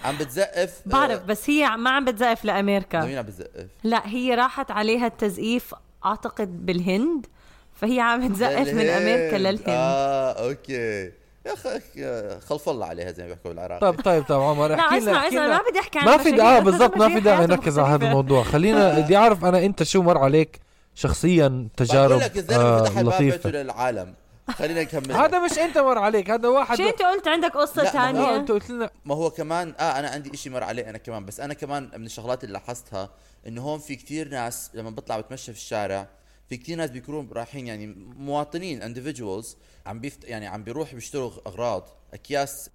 عم 0.05 0.17
بتزقف 0.19 0.81
آه، 0.87 0.91
بعرف 0.91 1.23
بس 1.23 1.51
هي 1.51 1.69
ما 1.77 1.91
عم 1.91 2.05
بتزقف 2.05 2.45
لأمريكا. 2.45 3.05
مين 3.05 3.19
عم 3.19 3.25
بتزقف؟ 3.25 3.67
لا 3.85 4.03
هي 4.09 4.35
راحت 4.35 4.71
عليها 4.71 5.07
التزقيف 5.07 5.75
أعتقد 6.05 6.67
بالهند 6.67 7.27
فهي 7.75 8.01
عم 8.01 8.33
تزقف 8.35 8.69
من 8.75 8.87
أمريكا 8.89 9.37
للهند. 9.37 9.63
آه 9.69 10.49
أوكي. 10.49 11.11
يا 11.47 11.53
أخي 11.53 12.41
خلف 12.41 12.69
الله 12.69 12.87
عليها 12.87 13.13
زي 13.13 13.23
ما 13.23 13.29
بيحكوا 13.29 13.51
بالعراق. 13.51 13.81
طيب 13.81 14.01
طيب 14.01 14.25
طيب 14.25 14.41
عمر 14.41 14.69
لا 14.69 14.79
احكي 14.81 15.01
لنا 15.01 15.11
اسمع 15.11 15.17
احكي 15.19 15.29
اسمع 15.29 15.47
لنا. 15.47 15.57
ما 15.57 15.63
بدي 15.71 15.79
أحكي 15.81 15.99
عن 15.99 16.05
ما 16.05 16.17
في 16.17 16.43
آه 16.43 16.59
بالضبط 16.59 16.97
ما 16.97 17.09
في 17.09 17.21
داعي 17.21 17.47
نركز 17.47 17.79
على 17.79 17.95
هذا. 17.95 18.07
الموضوع. 18.07 18.43
خلينا 18.43 18.93
بدي 19.01 19.17
أعرف 19.17 19.45
أنا 19.45 19.65
أنت 19.65 19.83
شو 19.83 20.03
مر 20.03 20.19
عليك 20.19 20.61
شخصيا 20.95 21.69
تجارب 21.77 22.09
بقول 22.11 22.21
لك 22.23 22.37
الزلمة 22.37 22.61
آه 22.63 22.85
فتح 22.85 23.01
بيته 23.03 23.11
لطيفة. 23.17 23.51
للعالم. 23.51 24.15
خلينا 24.51 24.83
نكمل. 24.83 25.13
هذا 25.13 25.45
مش 25.45 25.59
أنت 25.59 25.79
مر 25.79 25.99
عليك 25.99 26.31
هذا 26.31 26.49
واحد. 26.49 26.77
شو 26.77 26.89
أنت 26.89 27.03
قلت 27.03 27.29
عندك 27.29 27.51
قصة 27.57 27.83
لا، 27.83 27.93
ما 28.13 28.21
هو 28.21 28.25
ثانية. 28.25 28.37
أنت 28.37 28.51
قلت 28.51 28.71
لنا. 28.71 28.91
ما 29.05 29.15
هو 29.15 29.31
كمان 29.31 29.75
آه 29.79 29.99
أنا 29.99 30.09
عندي 30.09 30.35
إشي 30.35 30.51
مر 30.51 30.65
عليه 30.65 30.91
أنا 30.91 30.99
كمان 30.99 31.25
بس 31.25 31.41
أنا 31.41 31.55
كمان 31.55 31.91
من 31.97 32.07
الشغلات 32.07 32.45
اللي 32.45 32.53
لاحظتها 32.53 33.11
إنه 33.47 33.63
هون 33.63 33.79
في 33.79 33.97
كتير 33.97 34.29
ناس 34.29 34.71
لما 34.75 34.91
بطلع 34.91 35.21
بتمشى 35.21 35.53
في 35.53 35.59
الشارع 35.59 36.09
في 36.49 36.57
كتير 36.57 36.79
ناس 36.79 36.91
بيكونوا 36.91 37.25
رايحين 37.33 37.67
يعني 37.67 37.87
مواطنين 38.19 38.95
individuals 38.95 39.47
عم 39.87 40.01
بيفت 40.01 40.25
يعني 40.25 40.47
عم 40.47 40.65
بيروح 40.65 40.95
بيشتروا 40.95 41.31
أغراض 41.47 41.89
أكياس. 42.15 42.71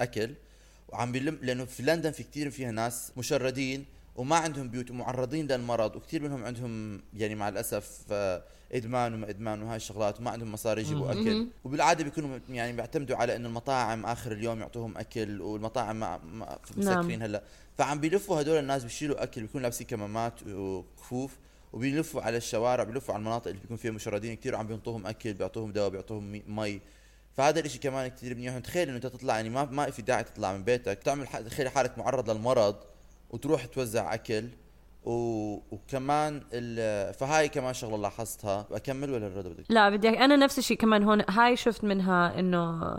أكل 0.00 0.34
وعم 0.88 1.12
بيلم 1.12 1.38
لأنه 1.42 1.64
في 1.64 1.82
لندن 1.82 2.10
في 2.10 2.22
كتير 2.22 2.50
فيها 2.50 2.70
ناس 2.70 3.12
مشردين 3.16 3.86
وما 4.18 4.36
عندهم 4.36 4.68
بيوت 4.68 4.90
ومعرضين 4.90 5.46
للمرض 5.46 5.96
وكثير 5.96 6.22
منهم 6.22 6.44
عندهم 6.44 7.00
يعني 7.14 7.34
مع 7.34 7.48
الأسف 7.48 7.98
آه، 8.12 8.42
إدمان 8.72 9.14
وما 9.14 9.30
إدمان 9.30 9.62
وهاي 9.62 9.76
الشغلات 9.76 10.20
وما 10.20 10.30
عندهم 10.30 10.52
مصاري 10.52 10.80
يجيبوا 10.82 11.10
أكل. 11.12 11.46
وبالعادة 11.64 12.04
بيكونوا 12.04 12.38
يعني 12.50 12.72
بيعتمدوا 12.72 13.16
على 13.16 13.36
إنه 13.36 13.48
المطاعم 13.48 14.06
آخر 14.06 14.32
اليوم 14.32 14.60
يعطوهم 14.60 14.98
أكل 14.98 15.40
والمطاعم 15.40 16.00
ما 16.00 16.20
مسكرين 16.76 17.22
هلأ. 17.22 17.42
فعم 17.78 18.00
بيلفوا 18.00 18.40
هدول 18.40 18.58
الناس 18.58 18.82
بيشيلوا 18.84 19.22
أكل 19.22 19.40
بيكونوا 19.40 19.62
لابسين 19.62 19.86
كمامات 19.86 20.34
وكفوف 20.48 21.36
وبيلفوا 21.72 22.22
على 22.22 22.36
الشوارع 22.36 22.84
بيلفوا 22.84 23.14
على 23.14 23.20
المناطق 23.20 23.48
اللي 23.48 23.60
بيكون 23.60 23.76
فيها 23.76 23.90
مشردين 23.90 24.36
كثير 24.36 24.54
وعم 24.54 24.66
بينطوهم 24.66 25.06
أكل 25.06 25.32
بيعطوهم 25.34 25.72
دواء 25.72 25.88
بيعطوهم 25.88 26.32
مي- 26.48 26.80
فهذا 27.36 27.60
الإشي 27.60 27.78
كمان 27.78 28.08
كثير 28.08 28.34
منيح 28.34 28.58
تخيل 28.58 28.88
إنه 28.88 28.96
أنت 28.96 29.06
تطلع 29.06 29.34
يعني 29.36 29.50
ما 29.50 29.64
ما 29.64 29.90
في 29.90 30.02
داعي 30.02 30.24
تطلع 30.24 30.52
من 30.52 30.64
بيتك 30.64 31.02
تعمل 31.02 31.26
تخيل 31.26 31.68
حالك 31.68 31.98
معرض 31.98 32.30
للمرض 32.30 32.76
وتروح 33.30 33.64
توزع 33.66 34.14
أكل 34.14 34.44
و... 35.04 35.12
وكمان 35.70 36.42
ال... 36.52 37.14
فهاي 37.14 37.48
كمان 37.48 37.74
شغلة 37.74 37.96
لاحظتها. 37.96 38.66
أكمل 38.72 39.10
ولا 39.10 39.26
الرد 39.26 39.44
بدك؟ 39.46 39.64
لا 39.68 39.90
بدي 39.90 40.08
أنا 40.08 40.36
نفس 40.36 40.58
الشيء 40.58 40.76
كمان 40.76 41.02
هون. 41.02 41.22
هاي 41.30 41.56
شفت 41.56 41.84
منها 41.84 42.38
انه 42.38 42.94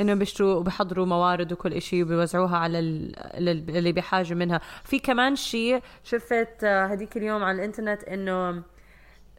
إنه 0.00 0.14
بيشتروا 0.14 0.54
وبيحضروا 0.54 1.06
موارد 1.06 1.52
وكل 1.52 1.82
شيء 1.82 2.02
وبيوزعوها 2.02 2.56
على 2.56 2.78
ال- 2.78 3.14
لل- 3.44 3.76
اللي 3.76 3.92
بحاجه 3.92 4.34
منها. 4.34 4.60
في 4.84 4.98
كمان 4.98 5.36
شيء 5.36 5.80
شفت 6.04 6.64
آه، 6.64 6.86
هديك 6.86 7.16
اليوم 7.16 7.44
على 7.44 7.58
الإنترنت 7.58 8.04
إنه 8.04 8.62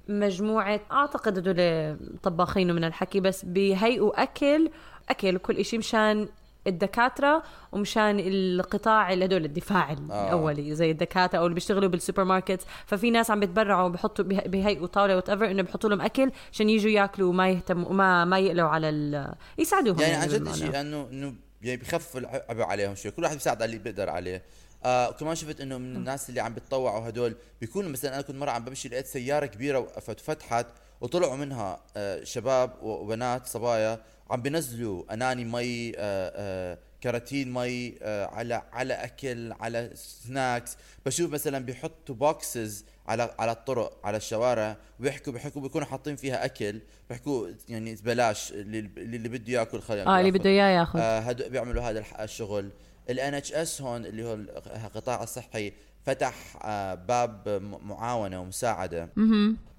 مجموعة 0.10 0.80
أعتقد 0.92 1.38
هدول 1.38 1.98
طباخين 2.24 2.76
من 2.76 2.84
هالحكي 2.84 3.20
بس 3.20 3.46
بيهيئوا 3.46 4.24
أكل 4.24 4.72
أكل 5.10 5.36
وكل 5.36 5.58
إشي 5.58 5.78
مشان 5.78 6.28
الدكاترة 6.70 7.44
ومشان 7.72 8.20
القطاع 8.20 9.14
اللي 9.14 9.26
هدول 9.26 9.46
الدفاع 9.46 9.92
الأولي 9.92 10.76
زي 10.76 10.92
الدكاترة 10.92 11.40
أو 11.40 11.46
اللي 11.46 11.56
بيشتغلوا 11.56 11.90
بالسوبر 11.90 12.24
ماركت 12.24 12.62
ففي 12.86 13.12
ناس 13.12 13.32
عم 13.32 13.40
بتبرعوا 13.40 13.88
وبحطوا 13.88 14.26
بيه- 14.26 14.42
بيهيئوا 14.48 14.88
طاولة 14.88 15.16
whatever 15.16 15.52
إنه 15.52 15.62
بيحطوا 15.62 15.90
لهم 15.90 16.02
أكل 16.02 16.32
عشان 16.52 16.70
يجوا 16.70 16.92
ياكلوا 16.92 17.30
وما 17.30 17.50
يهتموا 17.50 17.90
وما 17.90 18.26
ما 18.26 18.40
يقلوا 18.40 18.70
على 18.70 18.90
ال 18.90 19.34
يساعدوهم 19.58 20.00
يعني 20.02 20.16
عن 20.16 20.28
جد. 20.28 20.52
شيء 20.54 20.80
انه 20.80 21.08
إنه 21.12 21.34
يعني 21.62 21.78
بخفف 21.82 22.18
العبء 22.18 22.62
عليهم 22.64 22.96
شوي. 22.96 23.12
كل 23.12 23.24
واحد 23.24 23.36
بيساعد 23.36 23.62
على 23.62 23.66
اللي 23.70 23.84
بيقدر 23.84 24.10
عليه. 24.10 24.44
آه 24.86 25.10
وكمان 25.10 25.36
شفت 25.36 25.62
إنه 25.62 25.78
من 25.78 25.96
الناس 25.96 26.30
اللي 26.30 26.40
عم 26.42 26.54
بيتطوعوا 26.54 27.10
هدول 27.10 27.36
بيكونوا 27.62 27.90
مثلا 27.90 28.14
أنا 28.14 28.22
كنت 28.22 28.36
مرة 28.36 28.52
عم 28.52 28.66
بمشي 28.66 28.90
لقيت 28.90 29.06
سيارة 29.06 29.46
كبيرة 29.46 29.80
وقفت 29.80 30.20
وفتحت 30.22 30.66
وطلعوا 31.02 31.36
منها 31.36 31.80
آه 31.98 32.24
شباب 32.24 32.72
وبنات 32.82 33.48
صبايا 33.48 34.00
عم 34.30 34.42
بينزلوا 34.42 35.14
أناني 35.14 35.46
مي 35.46 35.90
آه 35.90 35.94
آه 35.98 36.78
كراتين 37.04 37.54
مي 37.54 37.98
على 38.06 38.62
على 38.74 38.94
أكل 38.94 39.52
على 39.52 39.90
snacks 39.96 40.78
بشوف 41.06 41.32
مثلا 41.32 41.60
بيحطوا 41.66 42.16
boxes 42.16 42.86
على 43.08 43.36
على 43.40 43.52
الطرق 43.52 44.00
على 44.04 44.18
الشوارع 44.18 44.78
ويحكوا 45.00 45.34
بيحكوا 45.34 45.62
بيكونوا 45.62 45.88
حاطين 45.88 46.16
فيها 46.16 46.46
أكل 46.46 46.82
بيحكوا 47.10 47.48
يعني 47.70 47.96
ببلاش 47.96 48.52
اللي, 48.52 48.80
اللي 48.98 49.30
بده 49.30 49.54
ياكل 49.54 49.82
خلينا 49.82 50.18
آه 50.18 50.20
اللي. 50.20 50.32
بده 50.32 50.50
إياه 50.50 50.80
ياخذ. 50.80 51.00
آه 51.00 51.32
بيعملوا 51.32 51.84
هذا 51.84 52.04
الشغل. 52.20 52.70
ال 53.10 53.34
NHS 53.34 53.82
هون 53.82 54.06
اللي 54.06 54.24
هو 54.26 54.34
القطاع 54.34 55.24
الصحي 55.24 55.74
فتح 56.14 56.36
آه 56.62 56.94
باب 56.96 57.62
معاونة 57.86 58.42
ومساعدة. 58.42 59.10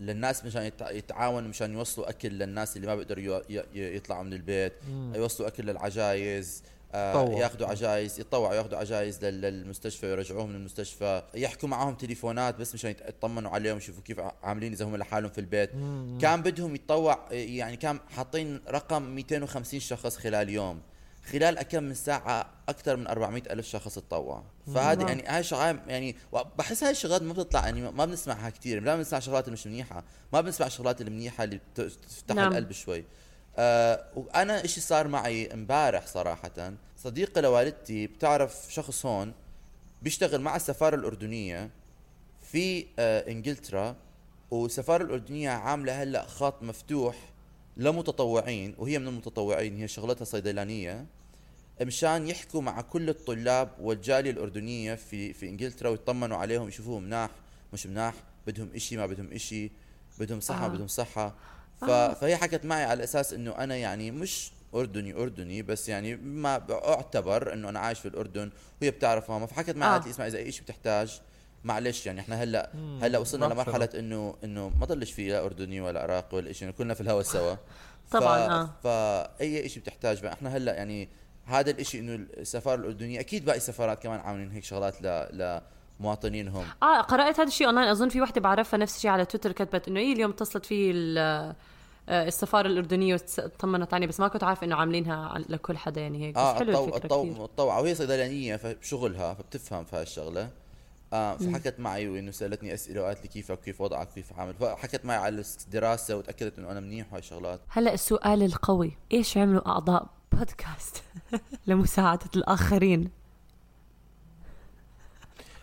للناس 0.00 0.44
مشان 0.44 0.62
يتع- 0.70 0.90
يتعاونوا 0.90 1.49
مشان 1.49 1.72
يوصلوا 1.72 2.08
أكل 2.10 2.28
للناس 2.28 2.76
اللي 2.76 2.87
ما 2.87 2.94
بيقدروا 2.94 3.40
يطلعوا 3.75 4.22
من 4.22 4.32
البيت. 4.32 4.72
يوصلوا 5.14 5.49
أكل 5.49 5.64
للعجايز 5.66 6.62
آه 6.94 7.10
يتطوعوا. 7.10 7.40
ياخذوا 7.40 7.68
عجايز 7.68 8.20
يتطوعوا 8.20 8.54
ياخذوا 8.54 8.78
عجايز 8.78 9.25
لل- 9.25 9.40
للمستشفى 9.40 10.06
ويرجعوهم 10.06 10.49
من 10.49 10.54
المستشفى. 10.56 11.22
يحكوا 11.34 11.68
معهم 11.68 11.94
تليفونات 11.94 12.54
بس 12.60 12.75
مشان 12.75 12.90
يطمنوا 12.90 13.50
عليهم 13.50 13.76
يشوفوا 13.76 14.02
كيف 14.02 14.20
عاملين 14.42 14.72
إذا 14.72 14.84
هم 14.84 14.96
لحالهم 14.96 15.30
في 15.30 15.40
البيت. 15.40 15.70
كان 16.20 16.42
بدهم 16.42 16.75
يتطوع 16.75 17.18
يعني 17.30 17.76
كان 17.76 17.99
حاطين 18.16 18.60
رقم 18.68 19.02
250 19.02 19.80
شخص 19.80 20.16
خلال 20.16 20.49
يوم. 20.49 20.80
خلال 21.32 21.58
أكم 21.58 21.82
من 21.82 21.94
ساعة 21.94 22.50
أكثر 22.68 22.96
من 22.96 23.06
400 23.06 23.42
ألف 23.50 23.66
شخص 23.66 23.94
تطوع. 23.94 24.44
فهذه 24.75 25.06
يعني 25.06 25.22
هاي 25.26 25.42
شغلات 25.42 25.76
يعني 25.88 26.16
بحس 26.58 26.84
هاي 26.84 26.90
الشغلات 26.90 27.22
ما 27.22 27.32
بتطلع 27.32 27.64
يعني 27.64 27.90
ما 27.90 28.04
بنسمعها 28.04 28.50
كثير 28.50 28.82
لا 28.82 28.96
بنسمع 28.96 29.18
شغلات 29.18 29.49
مش 29.49 29.66
منيحة. 29.66 30.04
ما 30.32 30.40
بنسمع 30.40 30.66
الشغلات 30.66 31.00
المنيحة 31.00 31.44
اللي 31.44 31.56
بت- 31.56 31.80
بتفتح 31.80 32.34
نعم. 32.34 32.49
القلب 32.52 32.72
شوي. 32.72 33.04
آه 33.56 34.04
وأنا 34.16 34.64
إشي 34.64 34.80
صار 34.80 35.08
معي 35.08 35.52
امبارح 35.54 36.06
صراحة. 36.06 36.72
صديقة 36.96 37.40
لوالدتي 37.40 38.06
بتعرف 38.06 38.66
شخص 38.70 39.06
هون 39.06 39.32
بيشتغل 40.02 40.40
مع 40.40 40.56
السفارة 40.56 40.94
الأردنية 40.96 41.70
في 42.42 42.87
آه 42.99 43.30
إنجلترا. 43.30 43.96
والسفارة 44.50 45.02
الأردنية 45.02 45.50
عاملة 45.50 46.02
هلأ 46.02 46.26
خط 46.26 46.62
مفتوح 46.62 47.16
لمتطوعين 47.76 48.75
وهي 48.78 48.99
من 48.99 49.08
المتطوعين 49.08 49.76
هي 49.76 49.88
شغلتها 49.88 50.25
صيدلانية. 50.25 51.06
مشان 51.82 52.28
يحكوا 52.28 52.62
مع 52.62 52.80
كل 52.80 53.08
الطلاب 53.08 53.68
والجالية 53.80 54.30
الأردنية 54.30 54.94
في 54.94 55.32
في 55.32 55.49
إنجلترا 55.49 55.88
ويطمنوا 55.88 56.37
عليهم 56.37 56.68
يشوفوهم 56.68 57.02
مناح 57.02 57.30
مش 57.72 57.87
مناح 57.87 58.14
بدهم 58.46 58.68
إشي 58.75 58.96
ما 58.96 59.06
بدهم 59.06 59.32
إشي 59.32 59.70
بدهم 60.18 60.40
صحة 60.40 60.64
آه. 60.64 60.68
بدهم 60.68 60.87
صحة 60.88 61.34
ف... 61.80 61.84
فهي 61.90 62.37
حكت 62.37 62.64
معي 62.64 62.84
على 62.84 63.04
أساس 63.04 63.32
إنه 63.32 63.50
أنا 63.50 63.76
يعني 63.76 64.10
مش 64.10 64.52
أردني 64.75 65.14
أردني 65.14 65.62
بس 65.62 65.88
يعني 65.88 66.16
ما 66.16 66.62
أعتبر 66.70 67.52
إنه 67.52 67.68
أنا 67.68 67.78
عايش 67.80 67.99
في 68.00 68.08
الأردن 68.08 68.50
وهي 68.82 68.90
بتعرف 68.90 69.30
ماما 69.30 69.46
فحكت 69.46 69.76
معي 69.76 69.88
آه. 69.88 69.92
قالت 69.92 70.04
لي 70.04 70.10
اسمع 70.10 70.26
إذا 70.26 70.38
أي 70.38 70.52
شيء 70.52 70.62
بتحتاج 70.62 71.20
معلش 71.64 72.06
يعني 72.06 72.20
إحنا 72.20 72.42
هلا 72.42 72.70
هلأ 73.02 73.18
وصلنا. 73.18 73.44
لمرحلة 73.44 73.88
انه 73.94 74.37
إنه 74.44 74.68
ما 74.68 74.87
ضلش 74.87 75.12
في 75.12 75.28
لا 75.28 75.44
أردني 75.44 75.80
ولا 75.80 76.02
عراقي 76.02 76.37
ولا 76.37 76.52
شيء 76.52 76.70
كلنا 76.70 76.94
في 76.94 77.00
الهوا 77.00 77.22
سوا 77.22 77.54
طبعاً، 78.12 78.49
ف... 78.49 78.50
آه. 78.50 78.70
فاي 79.38 79.68
شيء 79.68 79.82
بتحتاج 79.82 80.22
بقى 80.22 80.32
إحنا 80.32 80.56
هلأ 80.56 80.75
يعني 80.75 81.08
هذا 81.47 81.70
الإشي 81.70 81.99
إنه 81.99 82.14
السفارة 82.14 82.75
الأردنية 82.75 83.20
أكيد 83.20 83.44
باقي 83.44 83.56
السفارات 83.56 84.02
كمان 84.02 84.20
عاملين 84.20 84.50
هيك 84.50 84.64
شغلات 84.64 85.02
ل 85.02 85.61
لمواطنينهم. 86.00 86.64
آه 86.82 87.00
قرأت 87.00 87.40
هذا 87.40 87.49
الشيء 87.49 87.66
أونلاين 87.66 87.88
أظن 87.88 88.09
في 88.09 88.20
وحدة 88.20 88.40
بعرفها 88.40 88.78
نفس 88.78 88.97
الشيء 88.97 89.11
على 89.11 89.25
تويتر 89.25 89.52
كتبت 89.52 89.88
إنه 89.88 90.00
هي 90.00 90.12
اليوم 90.12 90.30
اتصلت 90.30 90.66
في 90.66 90.92
آه، 92.09 92.28
السفارة 92.28 92.66
الأردنية 92.68 93.14
وطمنت 93.38 93.94
عني 93.94 94.06
بس 94.06 94.20
ما 94.20 94.28
كنت 94.28 94.44
عارفة 94.44 94.64
إنه 94.64 94.76
عاملينها 94.76 95.38
لكل 95.49 95.76
حدا 95.76 96.00
يعني 96.00 96.26
هيك. 96.26 96.35
بس 96.35 96.40
حلوة 96.40 96.97
الطو... 96.97 97.23
الفكرة 97.23 97.44
الطو... 97.44 97.66
وهي 97.66 97.94
صيدلانية 97.94 98.56
فبشغلها 98.56 99.35
فبتفهم 99.35 99.85
في 99.85 99.97
هالشغلة 99.97 100.50
آه 101.12 101.37
فحكت 101.37 101.80
معي 101.80 102.09
وإنه 102.09 102.30
سألتني 102.30 102.75
أسئلة 102.75 103.02
وقالت 103.02 103.23
لي 103.23 103.28
كيفك 103.28 103.61
كيف 103.61 103.80
وضعك 103.80 104.09
كيف 104.09 104.32
عامل 104.38 104.54
فحكت 104.54 105.04
معي 105.04 105.16
على 105.16 105.44
الدراسه 105.66 106.16
وتأكدت 106.16 106.59
إنه 106.59 106.70
أنا 106.70 106.80
منيح 106.80 107.06
وهاي 107.06 107.18
الشغلات. 107.18 107.61
هلا 107.68 107.94
السؤال 107.94 108.42
القوي 108.42 108.97
إيش 109.12 109.38
عملوا 109.38 109.68
أعضاء 109.68 110.06
بودكاست؟ 110.32 111.02
لمساعدة 111.74 112.30
الآخرين. 112.36 113.10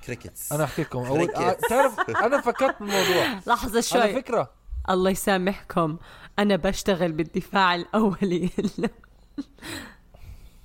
كريكتس 0.05 0.51
أنا 0.53 0.63
أحكي 0.63 0.81
لكم 0.81 0.99
اول 0.99 1.27
Crickets. 1.27 1.37
آه، 1.39 1.57
تعرف 1.69 1.99
أنا 2.09 2.41
فكرت 2.41 2.79
بالموضوع 2.79 3.39
لحظة 3.47 3.71
على 3.71 3.81
شوي. 3.81 4.13
فكرة. 4.21 4.51
الله 4.89 5.11
يسامحكم. 5.11 5.97
أنا 6.39 6.55
بشتغل 6.55 7.11
بالدفاع 7.11 7.75
الأولي. 7.75 8.49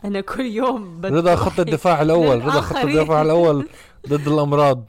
أنا 0.04 0.20
كل 0.20 0.46
يوم 0.46 1.00
رضا 1.06 1.36
خط 1.36 1.60
الدفاع 1.60 2.00
الأول 2.02 2.44
رضا 2.44 2.60
خط. 2.60 2.76
الدفاع 2.76 3.22
الأول 3.22 3.68
ضد 4.08 4.28
الأمراض. 4.28 4.84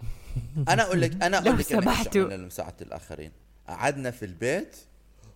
أنا 0.69 0.83
أقول 0.83 1.01
لك 1.01 1.23
أنا 1.23 1.35
لو 1.37 1.41
أقول 1.43 1.57
لك 1.59 1.65
سمحتوا. 1.65 2.21
عملنا 2.21 2.35
لمساعدة 2.43 2.75
الآخرين. 2.81 3.31
قعدنا 3.67 4.11
في 4.11 4.25
البيت 4.25 4.75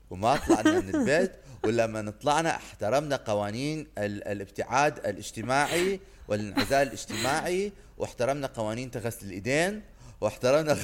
وما 0.09 0.35
طلعنا 0.47 0.79
من 0.79 0.95
البيت 0.95 1.31
ولما 1.67 2.13
طلعنا 2.21 2.49
احترمنا 2.55 3.15
قوانين 3.15 3.87
ال- 3.97 4.27
الابتعاد 4.27 4.97
الاجتماعي 4.97 5.99
والانعزال 6.27 6.87
الاجتماعي 6.87 7.71
واحترمنا 7.97 8.47
قوانين 8.47 8.91
غسل 8.95 9.25
الإيدين 9.27 9.81
واحترمنا 10.21 10.77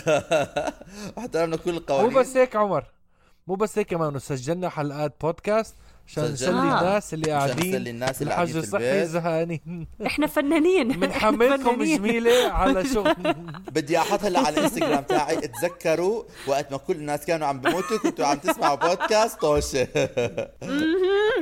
واحترمنا 1.18 1.58
كل 1.58 1.72
مو 1.72 1.78
القوانين. 1.78 2.14
بس 2.20 2.38
هيك 2.38 2.56
عمر. 2.56 2.86
مو 3.48 3.56
بس 3.56 3.78
هيك 3.78 3.88
كمان 3.88 4.20
سجلنا 4.20 4.70
حلقات 4.70 5.14
بودكاست 5.22 5.76
عشان 6.08 6.24
نسلي 6.24 6.38
سجلنا. 6.38 6.80
الناس 6.80 7.14
اللي 7.14 7.32
عشان 7.32 7.48
قاعدين 7.48 7.76
نسلي 7.76 7.90
الناس 7.90 8.22
اللي 8.22 8.48
في 8.48 8.60
الصحي 8.60 9.06
زهقانين. 9.06 9.88
إحنا 10.06 10.28
فنانين. 10.28 10.88
بنحملكم 11.00 11.64
فنانين. 11.64 11.98
جميلة 11.98 12.52
على 12.52 12.86
شغل 12.86 13.16
بدي 13.76 13.98
أحط 13.98 14.24
هلا 14.24 14.40
على 14.40 14.58
الإنستغرام 14.58 15.04
تاعي. 15.04 15.36
تذكروا 15.36 16.24
وقت 16.48 16.72
ما 16.72 16.78
كل 16.78 16.96
الناس 16.96 17.26
كانوا 17.26 17.48
عم 17.48 17.60
بموتوا 17.62 17.98
كنتوا 17.98 18.26
عم 18.26 18.38
تسمعوا 18.38 18.76
بودكاست 18.76 19.42
طوشة. 19.42 19.88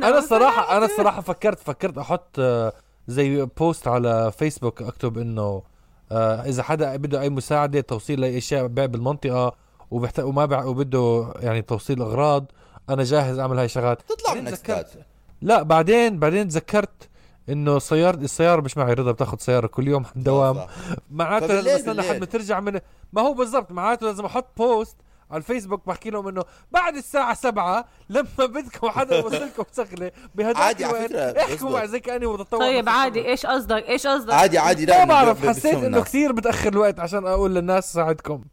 أنا 0.04 0.18
الصراحة 0.18 0.78
أنا 0.78 0.86
الصراحة 0.86 1.22
فكرت 1.22 1.60
فكرت 1.60 1.98
أحط 1.98 2.36
آه، 2.40 2.74
زي 3.08 3.46
بوست 3.58 3.88
على 3.88 4.32
فيسبوك 4.32 4.82
أكتب 4.82 5.18
إنه 5.18 5.64
آه، 6.12 6.42
إذا 6.46 6.64
حدا 6.64 6.96
بده 6.96 7.22
أي 7.22 7.30
مساعدة 7.30 7.82
توصيل 7.82 8.22
لأي 8.22 8.38
أشياء 8.38 8.68
بيع 8.68 8.86
بالمنطقة 8.86 9.56
وبحت... 9.92 10.20
وما 10.20 10.46
بع... 10.46 10.66
وبده 10.66 11.34
يعني 11.40 11.62
توصيل 11.62 12.02
أغراض 12.02 12.52
أنا 12.90 13.04
جاهز 13.04 13.40
أعمل 13.40 13.58
هاي 13.58 13.66
الشغلات. 13.66 14.02
تطلع 14.02 14.34
من 14.34 14.46
تذكرت. 14.46 14.70
ذكرت 14.70 15.06
لا 15.42 15.64
بعدين 15.64 16.20
بعدين 16.20 16.48
تذكرت 16.48 17.10
إنه 17.50 17.80
سيارة 17.80 18.16
السيارة 18.18 18.62
مش 18.62 18.78
معي 18.78 18.94
رضا 18.94 19.12
بتاخذ 19.12 19.38
سيارة 19.38 19.68
كل 19.68 19.88
يوم 19.88 20.06
على 20.06 20.16
الدوام 20.16 20.68
معناته 21.12 21.48
لازم 21.48 21.70
استنى. 21.70 21.94
لحد 21.94 22.20
ما 22.20 22.26
ترجع 22.26 22.60
من 22.60 22.80
ما 23.14 23.22
هو 23.22 23.34
بالضبط 23.34 23.72
معناته 23.72 24.06
لازم 24.06 24.26
أحط 24.26 24.48
بوست 24.58 24.98
على 25.32 25.38
الفيسبوك 25.38 25.88
بحكي 25.88 26.10
لهم 26.10 26.28
إنه 26.28 26.44
بعد 26.72 26.96
الساعة 26.96 27.34
سبعة 27.34 27.86
لما 28.10 28.26
بدكم 28.40 28.90
حدا 28.90 29.18
يوصلكم 29.18 29.64
شغلة 29.78 30.12
بهداك 30.36 30.58
عادي 30.58 30.86
على 30.86 31.08
فكرة، 31.08 31.20
احكوا. 31.20 31.70
مع 31.70 31.86
زي 31.86 32.00
كأني 32.00 32.26
متطوع 32.28 32.60
طيب 32.60 32.90
عادي. 32.90 33.26
إيش 33.28 33.46
قصدك؟ 33.46 33.90
إيش 33.90 34.08
قصدك؟ 34.08 34.34
عادي 34.34 34.58
عادي 34.58 34.86
لا 34.86 35.00
ما 35.00 35.14
بعرف 35.14 35.48
حسيت 35.48 35.76
إنه. 35.76 36.02
كثير 36.02 36.32
بتأخر 36.32 36.70
الوقت 36.70 37.00
عشان 37.00 37.28
أقول 37.28 37.56
للناس 37.56 37.94
ساعدكم 37.94 38.44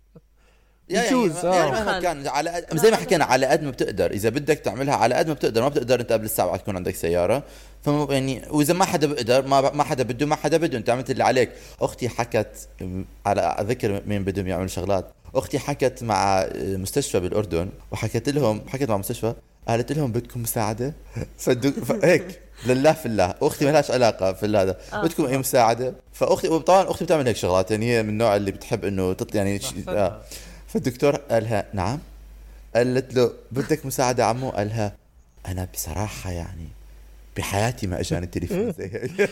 يجوز، 0.90 1.44
يعني 1.44 1.56
آه. 1.56 1.70
مهما 1.70 2.00
كان 2.00 2.26
على 2.28 2.50
قد 2.50 2.78
زي 2.78 2.90
ما 2.90 2.96
حكينا 2.96 3.24
على 3.24 3.46
قد 3.46 3.62
ما 3.62 3.70
بتقدر. 3.70 4.10
إذا 4.10 4.28
بدك 4.28 4.58
تعملها 4.58 4.94
على 4.94 5.14
قد 5.14 5.28
ما 5.28 5.34
بتقدر 5.34 5.62
ما 5.62 5.68
بتقدر 5.68 6.00
أنت 6.00 6.12
قبل 6.12 6.24
الساعة 6.24 6.56
تكون 6.56 6.76
عندك 6.76 6.94
سيارة. 6.94 7.42
فما 7.84 8.06
يعني 8.14 8.42
وإذا 8.50 8.74
ما 8.74 8.84
حدا 8.84 9.06
بيقدر 9.06 9.46
ما 9.46 9.60
ما 9.70 9.84
حدا 9.84 10.02
بده 10.04 10.26
ما 10.26 10.36
حدا 10.36 10.56
بده. 10.56 10.78
أنت 10.78 10.90
عملت 10.90 11.10
اللي 11.10 11.24
عليك. 11.24 11.50
أختي 11.80 12.08
حكت 12.08 12.68
على 13.26 13.56
ذكر 13.60 14.02
مين 14.06 14.24
بدهم 14.24 14.46
يعملوا 14.46 14.68
شغلات. 14.68 15.10
أختي 15.34 15.58
حكت 15.58 16.02
مع 16.02 16.48
مستشفى 16.56 17.20
بالأردن 17.20 17.68
وحكت 17.90 18.28
لهم 18.28 18.62
حكت 18.68 18.88
مع 18.88 18.96
مستشفى 18.96 19.34
قالت 19.68 19.92
لهم 19.92 20.12
بدكم 20.12 20.42
مساعدة؟ 20.42 20.94
فدو 21.38 21.72
هيك. 22.04 22.40
لله 22.66 22.92
في 22.92 23.06
الله. 23.06 23.34
أختي 23.42 23.64
ما 23.64 23.70
لهاش 23.70 23.90
علاقة 23.90 24.32
في 24.32 24.46
هذا. 24.46 24.76
آه. 24.92 25.02
بدكم 25.02 25.26
أي 25.26 25.38
مساعدة؟ 25.38 25.94
فأختي 26.12 26.48
وطبعا 26.48 26.90
أختي 26.90 27.04
بتعمل 27.04 27.26
هيك 27.26 27.36
شغلات. 27.36 27.70
يعني 27.70 27.90
هي 27.96 28.02
من 28.02 28.08
النوع 28.08 28.36
اللي 28.36 28.50
بتحب 28.50 28.84
إنه 28.84 29.12
تط 29.12 29.34
يعني 29.34 29.60
ش- 29.60 29.74
آه. 29.88 30.20
فالدكتور 30.68 31.16
قالها 31.16 31.66
نعم. 31.74 31.98
قالت 32.74 33.14
له 33.14 33.32
بدك 33.52 33.86
مساعدة 33.86 34.26
عمو؟ 34.26 34.50
قالها 34.50 34.96
أنا 35.46 35.68
بصراحة 35.74 36.30
يعني 36.30 36.68
بحياتي 37.42 37.86
ما 37.86 38.00
أجاني 38.00 38.26
تليفون 38.26 38.72
زي 38.72 38.90
هيك. 38.92 39.30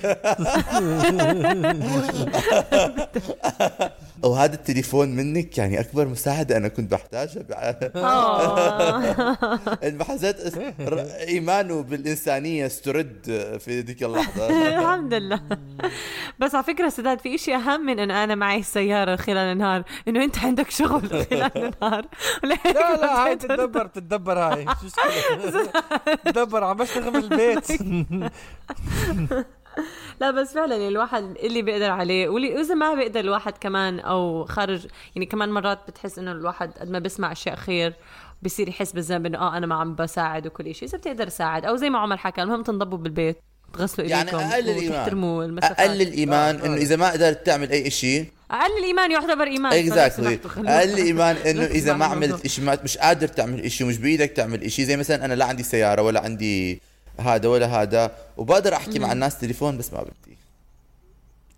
وهذا 4.23 4.55
التليفون 4.55 5.09
منك 5.09 5.59
يعني 5.59 5.81
أكبر 5.81 6.09
مساعدة 6.09 6.57
أنا 6.57 6.69
كنت 6.69 6.90
بحتاجها 6.92 7.42
بع- 7.42 7.90
آه. 7.97 9.59
حسيت 10.09 10.37
ر- 10.81 11.01
إيمانه 11.29 11.83
بالإنسانية 11.83 12.66
استرد 12.66 13.19
في 13.61 13.81
ذيك 13.81 14.03
اللحظة. 14.03 14.49
الحمد 14.79 15.14
لله. 15.14 15.40
بس 16.38 16.55
على 16.55 16.64
فكرة 16.64 16.88
سداد 16.88 17.19
في 17.19 17.35
إشي 17.35 17.55
أهم 17.55 17.87
من 17.87 17.99
انه 17.99 18.25
أنا 18.25 18.35
معي 18.35 18.62
سياره 18.62 19.16
خلال 19.16 19.38
النهار 19.53 19.85
إنه 20.09 20.25
أنت 20.25 20.38
عندك 20.38 20.71
شغل 20.71 21.09
خلال 21.31 21.51
النهار. 21.57 22.07
لا 22.42 22.57
لا 22.97 23.25
هاي 23.27 23.37
تتدبر 23.37 23.87
تتدبر 23.87 24.38
هاي. 24.38 24.64
شو؟ 24.66 25.66
تتدبر 26.25 26.64
عم 26.64 26.77
بشتغل 26.77 27.12
من 27.12 27.16
البيت. 27.33 27.66
لا 30.20 30.30
بس 30.30 30.52
فعلا 30.54 30.88
الواحد 30.88 31.37
اللي 31.42 31.62
بيقدر 31.62 31.90
عليه 31.90 32.28
واللي 32.28 32.54
واذا 32.54 32.74
ما 32.74 32.94
بيقدر 32.94 33.20
الواحد 33.20 33.52
كمان 33.61 34.00
أو 34.00 34.44
خارج 34.44 34.87
يعني 35.16 35.26
كمان 35.26 35.48
مرات 35.52 35.78
بتحس 35.88 36.18
إنه 36.18 36.32
الواحد 36.32 36.70
قد 36.80 36.90
ما 36.90 36.98
بيسمع 36.98 37.32
أشياء 37.32 37.56
خير 37.56 37.92
بصير 38.42 38.68
يحس 38.68 38.92
بالذنب 38.92 39.26
إنه 39.26 39.38
آه 39.38 39.56
أنا 39.56 39.66
ما 39.66 39.74
عم 39.74 39.94
بساعد 39.94 40.46
وكل 40.46 40.74
شيء 40.74 40.88
إذا 40.88 40.98
بتقدر 40.98 41.28
ساعد 41.28 41.64
أو 41.64 41.76
زي 41.76 41.90
ما 41.90 41.98
عمر 41.98 42.16
حكى 42.16 42.42
المهم 42.42 42.62
تنضبوا 42.62 42.98
بالبيت 42.98 43.37
تغسلوا 43.74 44.09
يعني 44.09 44.30
إيديكم 44.30 44.54
الإيمان. 44.54 44.90
وتحترموا 44.90 45.44
المسافات. 45.44 45.80
أقل 45.80 46.02
الإيمان 46.02 46.56
إنه 46.56 46.74
إذا 46.76 46.96
ما 46.96 47.11
قدرت 47.11 47.46
تعمل 47.46 47.70
أي 47.70 47.90
شيء 47.90 48.24
أقل 48.50 48.78
الإيمان 48.78 49.11
يعتبر 49.11 49.46
إيمان. 49.46 49.72
اكزاكتلي 49.72 50.35
أقل 50.35 50.48
خلونا- 50.48 50.96
ايمان 50.96 51.37
انه 51.37 51.64
إذا 51.64 51.94
ما. 51.94 52.04
عملت 52.04 52.46
شيء 52.46 52.64
ما 52.64 52.78
مش 52.85 52.98
قادر 52.98 53.28
تعمل 53.28 53.70
شيء 53.70 53.87
ومش 53.87 53.98
بإيدك 53.98 54.30
تعمل 54.30 54.70
شيء 54.72 54.85
زي 54.85 54.96
مثلا 54.96 55.24
أنا 55.24 55.35
لا 55.35 55.44
عندي 55.44 55.62
سيارة 55.62 56.02
ولا 56.02 56.20
عندي 56.20 56.80
هذا 57.20 57.48
ولا 57.48 57.66
هذا 57.66 58.16
وبقدر 58.37 58.74
أحكي 58.74 58.98
مع 58.98 59.12
الناس 59.12 59.40
تليفون 59.40 59.79
بس 59.79 59.92
ما 59.92 60.02
بدي. 60.02 60.37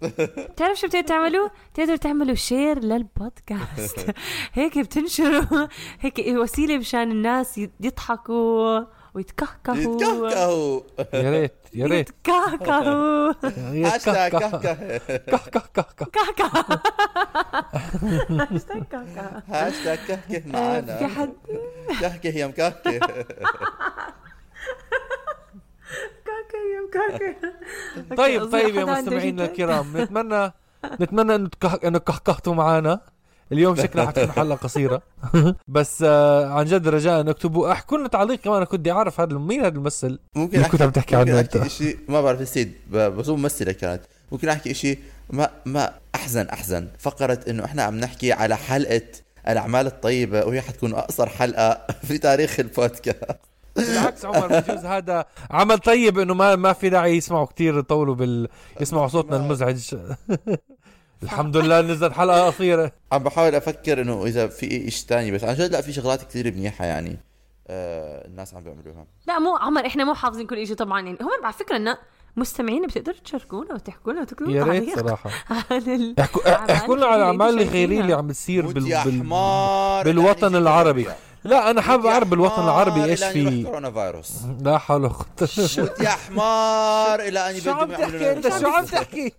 بتعرف 0.53 0.79
شو 0.79 0.87
بتقدروا 0.87 1.09
تعملوا؟ 1.09 1.49
بتقدروا 1.73 1.97
تعملوا 1.97 2.35
share 2.35 2.79
للبودكاست. 2.79 4.07
هيك 4.55 4.79
بتنشروا. 4.79 5.67
هيك 6.01 6.25
وسيلة 6.29 6.79
مشان 6.79 7.11
الناس 7.11 7.61
يضحكوا 7.81 8.81
ويتكهكهوا. 9.15 9.77
يتكهكهوا. 9.77 10.81
يا 11.15 11.31
ريت 11.31 11.53
يا 11.75 11.87
ريت. 11.87 12.09
يتكهكهوا. 12.09 13.33
هاشتاج 13.87 14.31
كهكه. 14.31 14.75
كه 15.19 15.37
كه 15.37 15.63
كه 15.75 15.83
كه. 15.83 16.05
كهكه. 16.05 16.81
هاشتاج 18.31 18.83
كهكه. 18.83 19.43
هاشتاج 19.49 19.99
كهكه 20.09 20.99
في 20.99 21.07
حد؟ 21.07 21.31
كهكه 21.91 21.99
مكهكه 22.01 22.01
كهكه 22.01 22.29
يا 22.29 22.47
مكهكه. 22.47 23.25
طيب 28.17 28.45
طيب 28.45 28.75
يا 28.75 28.85
مستمعينا. 28.85 29.45
الكرام 29.45 29.97
نتمنى 29.97 30.53
نتمنى 31.01 31.35
انه 31.85 31.99
كهكهتوا 31.99 32.55
معنا 32.55 33.01
اليوم 33.53 33.77
شكلها 33.77 34.07
حتكون 34.07 34.31
حلقه 34.39 34.57
قصيرة. 34.57 35.03
بس 35.69 36.03
آه 36.07 36.47
عن 36.53 36.65
جد 36.65 36.89
رجاء 36.89 37.31
اكتبوا 37.31 37.73
احكوا 37.73 37.99
لنا 37.99 38.09
تعليق 38.09 38.41
كمان 38.41 38.65
كنت 38.65 38.81
بدي 38.81 38.93
اعرف 38.93 39.21
هذا 39.21 39.39
مين 39.39 39.61
هذا 39.61 39.69
الممثل. 39.69 40.19
ممكن 40.35 40.63
كنت 40.63 40.83
عم 40.83 40.91
تحكي 40.91 41.17
عنه 41.17 41.25
ممكن 41.25 41.39
أنت. 41.39 41.57
احكي 41.57 41.69
شيء 41.69 41.99
ما 42.09 42.21
بعرف 42.21 42.41
السيد 42.41 42.73
بس 42.93 43.29
هو 43.29 43.37
ممثلة 43.37 43.73
كانت. 43.73 44.03
ممكن 44.33 44.49
أحكي 44.49 44.75
شيء 44.75 44.99
ما 45.31 45.51
ما 45.65 45.93
أحزن 46.15 46.47
أحزن. 46.47 46.89
فقرت 46.99 47.49
إنه 47.49 47.65
إحنا 47.65 47.83
عم 47.83 47.97
نحكي 47.97 48.33
على 48.33 48.57
حلقة 48.57 49.03
الأعمال 49.49 49.87
الطيبة 49.87 50.45
وهي 50.45 50.61
حتكون 50.61 50.95
أقصر 50.95 51.29
حلقة 51.29 51.87
في 52.03 52.19
تاريخ 52.19 52.61
البودكاست. 52.61 53.39
بالعكس 53.87 54.25
عمر 54.25 54.47
بجوز 54.47 54.85
هذا 54.85 55.25
عمل 55.51 55.79
طيب 55.79 56.19
إنه 56.19 56.35
ما 56.35 56.57
ما 56.57 56.73
في 56.73 56.89
داعي 56.91 57.17
يسمعوا 57.17 57.47
كتير 57.47 57.79
يطولوا 57.79 58.15
بال 58.15 58.49
يسمعوا 58.81 59.09
صوتنا 59.09 59.37
المزعج. 59.37 59.95
الحمد 61.23 61.57
لله 61.57 61.81
نزلت 61.81 62.13
حلقة 62.13 62.47
قصيره 62.47 62.93
عم 63.13 63.23
بحاول 63.23 63.55
أفكر 63.55 64.01
إنه 64.03 64.25
إذا 64.27 64.47
في 64.47 64.91
شيء 64.91 65.07
ثاني 65.09 65.31
بس 65.31 65.45
عن 65.45 65.55
جد 65.55 65.73
لا 65.73 65.81
في 65.81 65.93
شغلات 65.93 66.23
كثير 66.23 66.55
منيحة 66.55 66.85
يعني 66.85 67.19
آه 67.69 68.27
الناس 68.27 68.55
عم 68.55 68.63
بيعملوها. 68.63 69.07
لا 69.27 69.39
مو 69.39 69.57
عمر 69.57 69.87
إحنا 69.87 70.05
مو 70.05 70.15
حافظين 70.15 70.47
كل 70.47 70.67
شيء 70.67 70.77
طبعا. 70.77 71.01
يعني 71.01 71.19
هم 71.21 71.45
على 71.45 71.53
فكرة 71.53 71.77
إنه 71.77 71.99
مستمعين 72.37 72.87
بتقدروا 72.87 73.19
تشاركونا 73.25 73.75
وتحكوا 73.75 74.13
لنا 74.13 74.23
وتكتبوا 74.23 74.53
يا 74.53 74.65
ريت 74.65 74.99
صراحة. 74.99 75.31
احكوا 76.71 76.97
لنا 76.97 77.07
على 77.07 77.17
الأعمال 77.17 77.49
اللي 77.49 77.63
الخيريه 77.63 78.01
اللي. 78.01 78.13
عم 78.13 78.27
بتصير 78.27 78.67
بال... 78.67 78.87
يا 78.87 79.05
بال... 79.05 79.21
حمار 79.21 80.05
بالوطن 80.05 80.57
العربي. 80.57 81.07
لا 81.45 81.71
أنا 81.71 81.81
حابب 81.83 82.05
يا 82.05 82.11
أعرف 82.11 82.29
بالوطن 82.29 82.63
العربي 82.65 83.05
إيش 83.05 83.25
في. 83.25 83.63
كورونا 83.63 83.91
فيروس 83.91 84.33
لا 84.61 84.79
حول 84.79 85.01
ولا 85.05 85.09
قوة 85.09 85.49
موت 85.79 86.01
يا 86.01 86.09
حمار 86.09 87.21
إلى 87.21 87.51
أن 87.51 87.61
شو 87.61 87.71
عم 87.71 87.93
تحكي 87.93 88.33
أنت 88.33 88.49
شو 88.49 88.69
عم 88.69 88.85
تحكي 88.85 89.33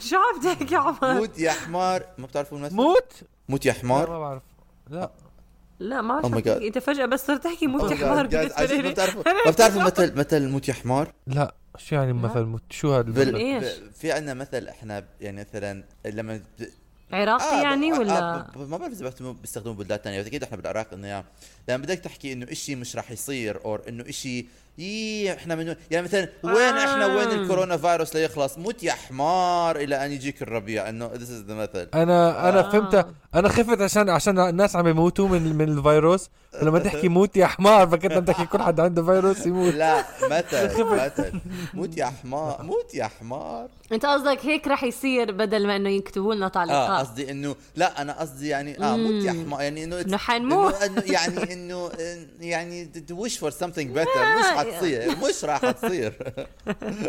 شو 0.00 0.16
عم 0.16 0.42
تحكي 0.42 0.76
عمر؟ 0.76 1.14
موت 1.14 1.38
يا 1.38 1.52
حمار. 1.52 2.04
ما 2.18 2.26
بتعرفوا 2.26 2.58
الممثل 2.58 2.74
موت؟ 2.74 3.12
موت 3.48 3.66
يا 3.66 3.72
لا 3.72 3.78
حمار 3.78 4.10
ما 4.10 4.18
بعرف. 4.18 4.42
لا. 4.90 5.10
لا. 5.80 6.00
ما 6.00 6.22
Oh 6.22 6.26
بعرف 6.26 6.44
God. 6.44 6.62
أنت 6.62 6.78
فجأة 6.78 7.06
بس 7.06 7.26
صرت 7.26 7.44
تحكي 7.44 7.66
موت 7.66 7.90
يا 7.90 7.96
Oh 7.96 7.98
my 7.98 8.02
حمار 8.02 8.28
ما 8.28 8.90
بتعرفوا 8.90 9.22
ما 9.46 9.50
بتعرفوا 9.50 9.82
مثل 9.82 10.14
مثل 10.18 10.48
موت 10.48 10.68
يا 10.68 10.74
حمار؟ 10.74 11.12
لا. 11.26 11.54
شو 11.78 11.94
يعني 11.94 12.12
مثل 12.12 12.42
موت؟ 12.42 12.62
شو 12.70 12.92
هذا 12.94 13.02
بال... 13.02 13.36
المثل؟ 13.36 13.90
في 13.92 14.12
عندنا 14.12 14.34
مثل 14.34 14.68
إحنا 14.68 15.04
يعني 15.20 15.40
مثلا 15.40 15.84
لما 16.06 16.40
عراقي 17.12 17.62
يعني 17.62 17.92
ب- 17.92 17.98
ولا؟ 17.98 18.46
ب- 18.56 18.70
ما 18.70 18.76
بعرف 18.76 18.92
إذا 18.92 19.32
بيستخدموا 19.32 19.74
بلدان 19.74 19.98
ثانية 19.98 20.20
بس 20.20 20.26
أكيد 20.26 20.42
إحنا 20.42 20.56
بالعراق 20.56 20.92
إنه 20.94 21.06
يعني 21.08 21.24
لما 21.68 21.76
بدك 21.82 21.98
تحكي 21.98 22.32
إنه 22.32 22.46
إشي 22.52 22.74
مش 22.74 22.96
راح 22.96 23.10
يصير 23.10 23.64
أو 23.64 23.76
إنه 23.76 24.04
إشي 24.08 24.46
يي 24.78 25.32
إحنا 25.32 25.54
من 25.54 25.74
يعني 25.90 26.06
مثلا 26.06 26.28
وين 26.44 26.74
إحنا 26.74 27.06
وين 27.06 27.28
آه. 27.28 27.34
الكورونا 27.34 27.76
فيروس 27.76 28.16
ليخلص 28.16 28.58
موت 28.58 28.82
يا 28.82 28.92
حمار 28.92 29.76
إلى 29.76 30.06
أن 30.06 30.12
يجيك 30.12 30.42
الربيع 30.42 30.88
إنه 30.88 31.10
this 31.14 31.30
is 31.30 31.44
the 31.48 31.54
مثل 31.54 31.88
أنا 31.94 32.48
أنا 32.48 32.58
آه. 32.66 32.70
فهمت 32.70 33.06
أنا 33.34 33.48
خفت 33.48 33.80
عشان 33.80 34.10
عشان 34.10 34.38
الناس 34.38 34.76
عم 34.76 34.88
يموتوا 34.88 35.28
من 35.28 35.56
من 35.56 35.68
الفيروس. 35.68 36.30
ولما 36.62 36.78
تحكي 36.78 37.08
موت 37.18 37.36
يا 37.36 37.46
حمار 37.46 37.88
فكنت 37.88 38.12
عم 38.12 38.24
تحكي 38.24 38.46
كل 38.46 38.62
حدا 38.62 38.82
عنده 38.82 39.04
فيروس 39.04 39.46
يموت. 39.46 39.74
لا 39.74 40.04
مثل 40.30 40.84
مثل 40.84 41.32
موت 41.74 41.96
يا 41.96 42.06
حمار 42.06 42.62
موت 42.62 42.94
يا 42.94 43.04
حمار. 43.20 43.68
أنت 43.92 44.06
قصدك 44.06 44.46
هيك 44.46 44.68
رح 44.68 44.84
يصير 44.84 45.32
بدل 45.32 45.66
ما 45.66 45.76
إنه 45.76 45.90
يكتبوا 45.90 46.34
لنا 46.34 46.46
آه 46.46 46.48
تعليقات. 46.48 47.06
قصدي 47.06 47.30
انه 47.30 47.56
لا 47.76 48.02
أنا 48.02 48.20
قصدي 48.20 48.48
يعني 48.48 48.84
آه 48.84 48.96
موت 48.96 49.24
يا 49.24 49.32
حمار. 49.32 49.60
يعني 49.62 49.84
انه 49.84 50.00
إنه 50.00 50.16
حنموت. 50.16 50.74
يعني 51.06 51.52
انه 51.52 51.90
يعني 52.40 52.92
وش 53.10 53.38
فور 53.38 53.50
something 53.50 53.96
better 53.96 54.18
مش 54.38 54.44
حتصير 54.64 55.10
مش 55.28 55.44
راح 55.44 55.70
تصير. 55.70 56.12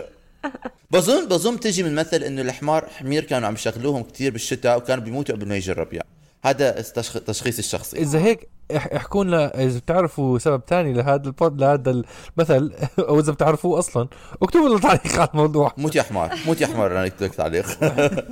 بظن 0.92 1.28
بظن 1.28 1.60
تجي 1.60 1.84
من 1.84 1.96
مثل 1.96 2.18
إنه 2.24 2.42
الحمار 2.42 2.86
حمير 2.90 3.24
كانوا 3.24 3.48
عم 3.48 3.54
يشغلوهم 3.54 4.04
كثير 4.04 4.32
بالشتاء 4.32 4.78
وكانوا 4.78 5.04
بيموتوا 5.04 5.36
قبل 5.36 5.48
ما 5.48 5.56
يجي 5.56 5.72
الربيع. 5.72 6.02
هذا 6.46 6.80
التشخ- 6.82 7.24
تشخيص 7.24 7.58
الشخصي. 7.58 7.98
إذا 7.98 8.20
هيك 8.20 8.50
إح- 8.74 8.96
احكوا 8.96 9.24
لنا 9.24 9.64
إذا 9.64 9.80
بتعرفوا 9.80 10.40
سبب 10.40 10.66
تاني 10.66 10.94
لهذا 10.94 11.26
البود 11.28 11.62
لهذا 11.62 11.92
المثل 12.38 12.74
أو 13.10 13.20
إذا 13.20 13.32
بتعرفوه 13.32 13.80
أصلا 13.80 14.08
اكتبوا 14.42 14.70
لنا 14.70 14.80
تعليق 14.80 15.20
على 15.20 15.30
الموضوع. 15.34 15.72
موت 15.78 15.96
يا 15.96 16.04
حمار. 16.04 16.36
موت 16.48 16.62
يا 16.62 16.68
حمار 16.68 16.92
أنا 16.92 17.06
اكتب 17.06 17.24
لك 17.24 17.36
تعليق. 17.36 17.66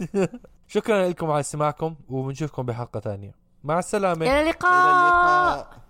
شكرا 0.68 1.10
لكم 1.10 1.32
على 1.32 1.40
استماعكم 1.40 1.96
وبنشوفكم 2.10 2.64
بحلقة 2.64 3.00
ثانية. 3.00 3.32
مع 3.64 3.80
السلامة. 3.80 4.26
إلى 4.26 4.32
إلى 4.34 4.42
اللقاء 4.42 4.74
اللقاء. 4.92 5.82